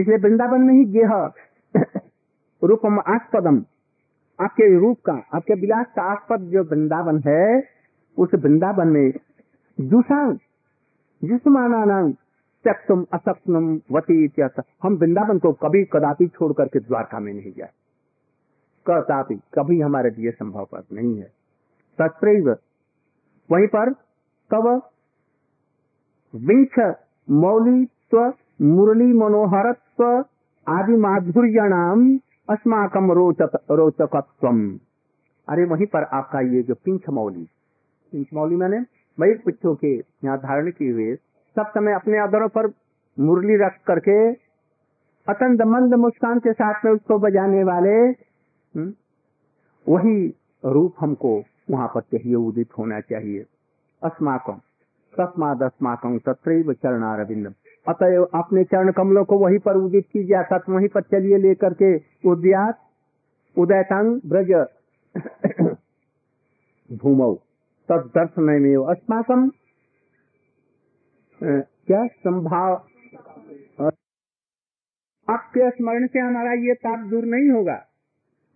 इसलिए 0.00 0.18
वृंदावन 0.18 0.60
में 0.60 0.74
ही 0.74 0.84
गेह 0.84 1.32
रूपम 2.64 2.98
आस्पदम, 2.98 3.64
आपके 4.40 4.78
रूप 4.78 4.98
का, 5.06 5.12
आपके 5.12 5.54
विलास 5.54 5.86
का 5.96 6.02
आस्पद 6.02 6.40
जो 6.40 6.64
वृंदावन 6.64 7.22
है, 7.26 7.64
उस 8.18 8.34
वृंदावन 8.34 8.88
में 8.88 9.12
जुसांग 9.80 10.38
जुसमाना 11.24 11.84
नाम 11.84 12.14
असक्तम 13.12 13.80
वती 13.92 14.32
हम 14.82 14.94
वृंदावन 14.94 15.38
को 15.38 15.52
कभी 15.52 15.84
कदापि 15.84 16.26
छोड़ 16.26 16.52
करके 16.52 16.78
द्वारका 16.78 17.18
में 17.18 17.34
नहीं 17.34 17.52
जाए। 17.52 17.70
कदापि, 18.86 19.34
कभी 19.34 19.80
हमारे 19.80 20.10
लिए 20.10 20.30
संभव 20.30 20.68
नहीं 20.92 21.18
है। 21.18 21.32
तत्व 21.98 22.56
वहीं 23.50 23.66
पर 23.66 23.92
कब 24.50 24.88
विंश 26.34 26.78
मौलित्व 27.28 28.18
मुरली 28.66 29.12
मनोहरत्व 29.14 30.04
आदि 30.66 30.96
माधुर्य 30.96 31.68
नाम 31.68 32.06
अस्माकम 32.48 33.12
रोचक 33.12 33.56
रोचकत्व 33.70 34.48
अरे 35.48 35.64
वहीं 35.64 35.86
पर 35.86 36.04
आपका 36.12 36.40
ये 36.46 36.62
जो 36.62 36.74
पिंच 36.84 37.08
मौली 37.10 37.44
पिंच 38.12 38.26
मौली 38.34 38.56
मैंने 38.56 38.78
वही 39.18 39.34
पिछो 39.44 39.74
के 39.74 39.94
यहाँ 39.94 40.38
धारण 40.38 40.70
किए 40.70 40.92
हुए 40.92 41.14
सब 41.56 41.70
समय 41.74 41.94
अपने 41.94 42.18
आदरों 42.18 42.48
पर 42.48 42.72
मुरली 43.18 43.56
रख 43.56 43.78
करके 43.86 44.18
अतंत 45.26 45.62
मंद 45.66 45.94
मुस्कान 46.00 46.38
के 46.38 46.52
साथ 46.52 46.84
में 46.84 46.92
उसको 46.92 47.18
बजाने 47.18 47.62
वाले 47.64 47.90
हुँ? 47.90 48.14
हम्म, 48.74 48.92
वही 49.86 50.26
रूप 50.62 50.94
हमको 51.00 51.38
वहाँ 51.70 51.88
पर 51.88 52.00
चाहिए 52.12 52.34
उदित 52.36 52.78
होना 52.78 53.00
चाहिए 53.02 53.44
अस्माकम 54.02 54.60
तस्माद 55.12 55.62
अस्माकम 55.62 56.18
तत्रैव 56.26 56.72
चरणारविंदम 56.74 57.52
अतएव 57.86 58.24
अपने 58.34 58.64
चरण 58.64 58.90
कमलों 58.92 59.24
को 59.24 59.38
वहीं 59.38 59.58
पर 59.58 59.76
उदित 59.76 60.06
कीजिए, 60.06 60.36
अर्थात 60.36 60.68
वहीं 60.68 60.88
पर 60.88 61.02
चलिए 61.04 61.38
लेकर 61.38 61.74
के 61.82 61.96
उद्यात 62.30 62.78
उदयतांग 63.56 64.20
ब्रज 64.26 64.52
भूमौ 66.90 67.32
तद 67.88 68.10
दर्शन 68.14 68.42
में 68.42 68.76
अस्माकम 68.86 69.48
क्या 71.40 72.06
संभाव 72.06 72.74
आपके 75.28 75.70
स्मरण 75.70 76.06
से 76.06 76.18
हमारा 76.18 76.52
ये 76.60 76.74
ताप 76.76 77.06
दूर 77.10 77.24
नहीं 77.24 77.50
होगा, 77.50 77.74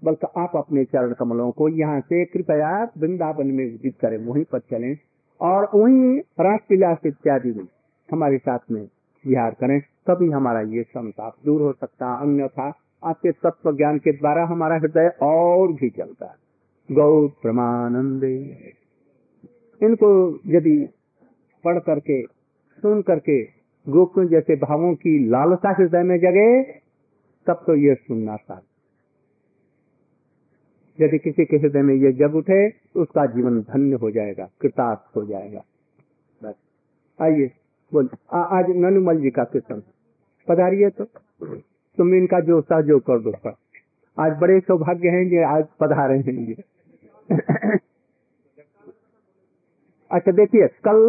बल्कि 0.02 0.26
आप 0.38 0.56
अपने 0.56 0.84
चरण 0.84 1.12
कमलों 1.14 1.50
को 1.52 1.68
यहाँ 1.70 2.00
से 2.02 2.24
कृपया 2.26 2.70
वृंदावन 2.98 3.46
में 3.52 3.64
उदित 3.66 3.98
करें, 4.00 4.16
वहीं 4.18 4.44
पर 4.44 4.58
चलें। 4.70 4.96
और 5.40 5.70
वही 5.74 6.18
रास 6.18 6.60
विलास 6.70 6.98
इत्यादि 7.06 7.52
में 7.52 7.66
हमारे 8.12 8.38
साथ 8.38 8.58
में 8.70 8.88
विहार 9.26 9.50
करें, 9.50 9.80
तभी 9.80 10.30
हमारा 10.30 10.60
ये 10.60 10.82
संताप 10.82 11.36
दूर 11.44 11.62
हो 11.62 11.72
सकता 11.72 12.14
है 12.14 12.20
अन्यथा 12.20 12.72
आपके 13.04 13.30
तत्व 13.30 13.76
ज्ञान 13.76 13.98
के 13.98 14.12
द्वारा 14.12 14.44
हमारा 14.44 14.76
हृदय 14.76 15.12
और 15.22 15.72
भी 15.72 15.90
चलता 15.90 16.26
है। 16.26 16.46
गौ 16.94 17.28
प्रमानंदे। 17.28 18.36
इनको 19.82 20.38
यदि 20.46 20.88
पढ़ 21.64 21.78
करके, 21.78 22.22
सुन 22.82 23.02
करके 23.02 23.42
गोकुल 23.88 24.28
जैसे 24.28 24.56
भावों 24.56 24.94
की 24.94 25.28
लालसा 25.28 25.70
हृदय 25.78 26.02
में 26.02 26.18
जगे, 26.18 26.62
तब 27.46 27.64
तो 27.66 27.74
ये 27.74 27.94
सुनना 27.94 28.36
था 28.36 28.62
यदि 30.98 31.18
किसी 31.18 31.44
के 31.44 31.56
हृदय 31.56 31.82
में 31.82 31.94
ये 31.94 32.12
जग 32.12 32.34
उठे 32.34 32.68
तो 32.70 33.02
उसका 33.02 33.24
जीवन 33.26 33.60
धन्य 33.62 33.96
हो 34.02 34.10
जाएगा 34.10 34.48
कृतार्थ 34.60 35.16
हो 35.16 35.24
जाएगा। 35.26 35.62
बस 36.40 36.54
आइए 37.18 37.50
बोल 37.92 38.08
आ, 38.32 38.40
आज 38.40 38.70
ननुमल 38.76 39.20
जी 39.20 39.30
का 39.30 39.44
कीर्तन। 39.44 39.82
पधारिए 40.48 40.90
तो। 40.90 41.04
तुम 41.98 42.14
इनका 42.14 42.40
जो 42.40 42.60
सहयोग 42.60 43.00
कर 43.02 43.18
दो 43.20 43.32
पर 43.44 43.54
आज 44.18 44.36
बड़े 44.40 44.58
सौभाग्य 44.60 45.08
हैं 45.08 45.24
ये 45.26 45.42
आज 45.44 45.64
पधारे 45.80 46.18
हैं 46.18 46.34
ये 46.48 46.54
अच्छा 50.10 50.32
देखिए 50.32 50.66
कल 50.84 51.00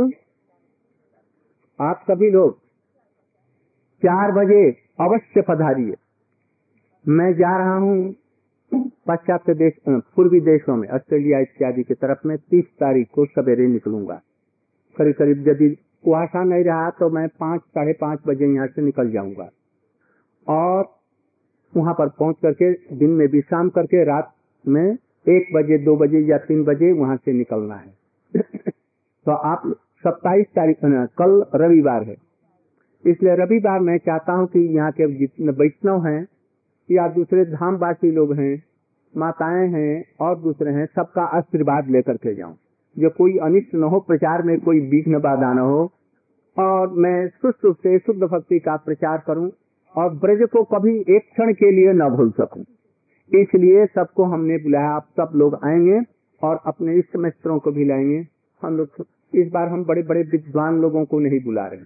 आप 1.79 2.03
सभी 2.07 2.29
लोग 2.31 2.57
चार 4.03 4.31
बजे 4.31 4.61
अवश्य 5.01 5.41
पधारिए। 5.41 5.95
मैं 7.05 7.31
जा 7.33 7.57
रहा 7.57 7.75
हूँ 7.77 7.97
पाश्चात्य 8.73 9.53
देश 9.53 9.73
पूर्वी 9.89 10.39
देशों 10.39 10.75
में, 10.75 10.87
ऑस्ट्रेलिया 10.89 11.39
इत्यादि 11.39 11.83
की 11.83 11.93
तरफ़ 11.93 12.27
में 12.27 12.37
तीस 12.37 12.65
तारीख 12.65 13.07
को 13.13 13.25
सवेरे 13.25 13.67
निकलूँगा। 13.67 14.21
करीब 14.97 15.13
करीब 15.13 15.47
यदि 15.47 15.69
कुहासा 16.03 16.43
नहीं 16.43 16.63
रहा 16.63 16.89
तो 16.89 17.09
मैं 17.09 17.27
पाँच, 17.27 17.61
साढ़े 17.61 17.93
पाँच 17.93 18.19
बजे 18.27 18.45
यहाँ 18.45 18.67
से 18.67 18.81
निकल 18.81 19.11
जाऊँगा। 19.11 19.49
और 20.47 20.95
वहाँ 21.77 21.93
पर 21.93 22.09
पहुँच 22.09 22.35
करके, 22.41 22.73
दिन 22.95 23.09
में 23.09 23.27
विश्राम 23.27 23.69
करके, 23.69 24.03
रात 24.03 24.33
में 24.67 24.97
एक 25.29 25.55
बजे, 25.55 25.77
दो 25.77 25.95
बजे 25.95 26.19
या 26.19 26.37
तीन 26.37 26.63
बजे 26.63 26.91
वहाँ 26.91 27.17
से 27.17 27.33
निकलना 27.33 27.75
है। 27.75 27.93
तो 29.25 29.31
आप 29.31 29.61
सत्ताईस 30.03 30.45
तारीख 30.45 30.77
कल 30.85 31.45
रविवार 31.55 32.03
है। 32.03 32.15
इसलिए 33.07 33.35
रविवार 33.35 33.79
मैं 33.79 33.97
चाहता 33.97 34.33
हूँ 34.33 34.47
कि 34.47 34.59
यहाँ 34.59 34.91
के 34.91 35.15
जितने 35.15 35.51
वैष्णव 35.51 36.05
हैं 36.05 36.27
या 36.91 37.07
दूसरे 37.07 37.45
धामवासी 37.45 38.11
लोग 38.11 38.33
हैं, 38.33 38.63
माताएँ 39.17 39.67
हैं 39.69 40.05
और 40.19 40.39
दूसरे 40.39 40.71
हैं, 40.71 40.85
सबका 40.85 41.21
आशीर्वाद 41.21 41.89
लेकर 41.89 42.17
के 42.17 42.35
जाऊँ। 42.35 42.55
जो 42.99 43.09
कोई 43.09 43.37
अनिष्ट 43.37 43.75
न 43.75 43.83
हो, 43.83 43.99
प्रचार 43.99 44.41
में 44.41 44.59
कोई 44.59 44.79
विघ्न 44.79 45.19
बाधा 45.19 45.53
न 45.53 45.59
हो। 45.59 45.91
और 46.57 46.93
मैं 46.93 47.27
सुस्त 47.27 47.65
रूप 47.65 47.75
से 47.75 47.99
शुद्ध 47.99 48.23
भक्ति 48.23 48.59
का 48.59 48.75
प्रचार 48.75 49.23
करूँ 49.27 49.51
और 49.95 50.09
ब्रज 50.09 50.49
को 50.49 50.63
कभी 50.63 50.99
एक 50.99 51.29
क्षण 51.31 51.53
के 51.53 51.71
लिए 51.71 51.93
न 51.93 52.09
भूल 52.09 52.31
सकूँ। 52.31 52.63
इसलिए 53.33 53.85
सबको 53.85 54.23
हमने 54.23 54.57
बुलाया, 54.57 54.89
आप 54.89 55.07
सब 55.17 55.31
लोग 55.35 55.59
आएँगे 55.63 56.01
और 56.41 56.59
अपने 56.65 56.95
इष्ट 56.95 57.15
मित्रों 57.15 57.59
को 57.59 57.71
भी 57.71 57.85
लाएँगे। 57.85 58.27
हम 58.63 58.77
लोग 58.77 59.05
इस 59.35 59.51
बार 59.51 59.67
हम 59.67 59.83
बड़े 59.85 60.03
बड़े 60.03 60.21
विद्वान 60.21 60.79
लोगों 60.81 61.05
को 61.05 61.19
नहीं 61.19 61.39
बुला 61.43 61.65
रहे 61.67 61.79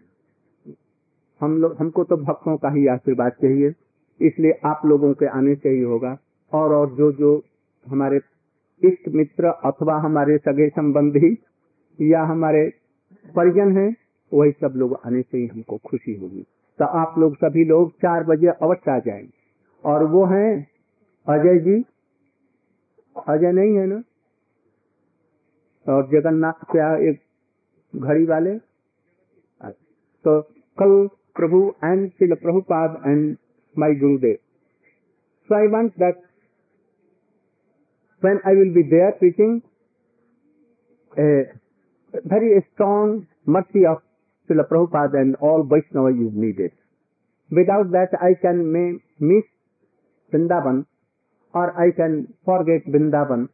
हम 1.41 1.57
लोग 1.57 1.75
हमको 1.79 2.03
तो 2.03 2.17
भक्तों 2.17 2.57
का 2.57 2.69
ही 2.69 2.87
आशीर्वाद 2.87 3.31
चाहिए। 3.31 3.71
इसलिए 4.21 4.59
आप 4.65 4.81
लोगों 4.85 5.13
के 5.13 5.25
आने 5.25 5.55
से 5.55 5.69
ही 5.69 5.81
होगा। 5.81 6.17
और 6.53 6.73
और 6.73 6.89
जो 6.95 7.11
जो 7.11 7.43
हमारे 7.87 8.19
इष्ट 8.83 9.09
मित्र 9.09 9.45
अथवा 9.45 9.95
हमारे 9.97 10.37
सगे 10.37 10.69
संबंधी 10.69 11.37
या 12.01 12.23
हमारे 12.23 12.73
परिजन 13.35 13.77
हैं, 13.77 13.95
वही 14.33 14.51
सब 14.51 14.73
लोग 14.75 14.99
आने 15.05 15.21
से 15.21 15.37
ही 15.37 15.47
हमको 15.47 15.77
खुशी 15.77 16.15
होगी। 16.15 16.45
तो 16.79 16.85
आप 16.85 17.15
लोग 17.17 17.35
सभी 17.35 17.65
लोग 17.65 17.91
चार 17.91 18.23
बजे 18.23 18.47
अवश्य 18.47 18.91
आ 18.91 18.99
जाएँगे। 18.99 19.29
और 19.85 20.03
वो 20.03 20.25
हैं 20.25 20.67
अजय 21.27 21.59
जी। 21.59 21.85
अजय 23.27 23.51
नहीं 23.51 23.75
है 23.75 23.85
ना? 23.85 24.03
और 25.89 26.07
जगन्नाथ 26.07 26.71
क्या 26.71 26.95
एक 26.95 27.19
घड़ी 27.95 28.25
वाले। 28.25 28.57
तो 30.25 30.41
कल 30.79 31.09
Prabhu 31.35 31.73
and 31.83 32.09
Shri 32.09 32.33
Prabhupada 32.33 33.01
and 33.07 33.37
my 33.75 33.93
Gurudev. 34.01 34.39
So 35.47 35.55
I 35.55 35.67
want 35.67 35.97
that 35.99 36.15
when 38.21 38.39
I 38.45 38.51
will 38.51 38.73
be 38.73 38.87
there 38.89 39.13
preaching, 39.17 39.61
a 41.17 41.43
very 42.25 42.65
strong 42.73 43.27
mercy 43.45 43.85
of 43.85 43.97
Srila 44.47 44.67
Prabhupada 44.69 45.15
and 45.15 45.35
all 45.37 45.63
Vaishnava 45.63 46.09
is 46.09 46.31
needed. 46.33 46.71
Without 47.49 47.91
that 47.91 48.15
I 48.21 48.39
can 48.41 48.71
may 48.71 48.99
miss 49.19 49.43
Vrindavan 50.31 50.85
or 51.53 51.75
I 51.75 51.91
can 51.91 52.33
forget 52.45 52.87
Vrindavan 52.87 53.49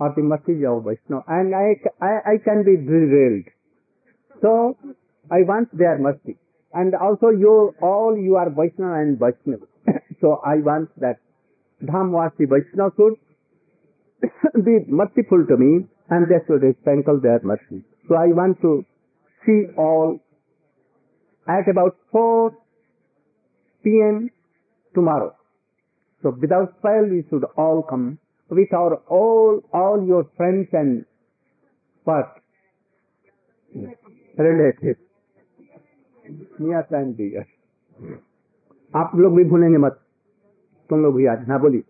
or 0.00 0.12
the 0.16 0.22
mercy 0.22 0.64
of 0.66 0.84
Vaishnava 0.84 1.24
and 1.28 1.54
I, 1.54 1.78
I, 2.00 2.34
I 2.34 2.36
can 2.42 2.64
be 2.64 2.76
derailed. 2.76 3.46
So 4.42 4.76
I 5.30 5.42
want 5.46 5.68
their 5.76 5.98
mercy. 5.98 6.36
And 6.74 6.94
also 6.94 7.28
you, 7.28 7.72
all 7.80 8.18
you 8.18 8.34
are 8.36 8.50
Vaishnava 8.50 8.94
and 8.94 9.18
Vaishnava. 9.18 9.66
so 10.20 10.40
I 10.44 10.56
want 10.56 10.90
that 11.00 11.20
Dhamvasi 11.82 12.48
Vaishnava 12.50 12.92
should 12.96 13.14
be 14.64 14.78
merciful 14.88 15.46
to 15.46 15.56
me 15.56 15.86
and 16.10 16.26
they 16.26 16.42
should 16.46 16.62
sprinkle 16.80 17.20
their 17.20 17.40
mercy. 17.42 17.84
So 18.08 18.16
I 18.16 18.26
want 18.26 18.60
to 18.62 18.84
see 19.46 19.66
all 19.78 20.18
at 21.48 21.68
about 21.70 21.96
4 22.10 22.50
p.m. 23.84 24.30
tomorrow. 24.94 25.34
So 26.22 26.36
without 26.40 26.74
fail 26.82 27.06
we 27.08 27.24
should 27.30 27.44
all 27.56 27.82
come 27.88 28.18
with 28.48 28.72
our 28.72 28.96
all, 29.08 29.60
all 29.72 30.04
your 30.06 30.26
friends 30.36 30.68
and 30.72 31.04
what? 32.04 32.40
Relatives. 34.36 35.03
Near 36.34 36.82
time. 36.90 37.42
आप 38.94 39.12
लोग 39.16 39.36
भी 39.36 39.44
भूलेंगे 39.44 39.78
मत 39.78 40.00
तुम 40.90 41.02
लोग 41.02 41.16
भी 41.16 41.26
आज 41.26 41.48
हाँ 41.48 41.60
बोलिए 41.60 41.82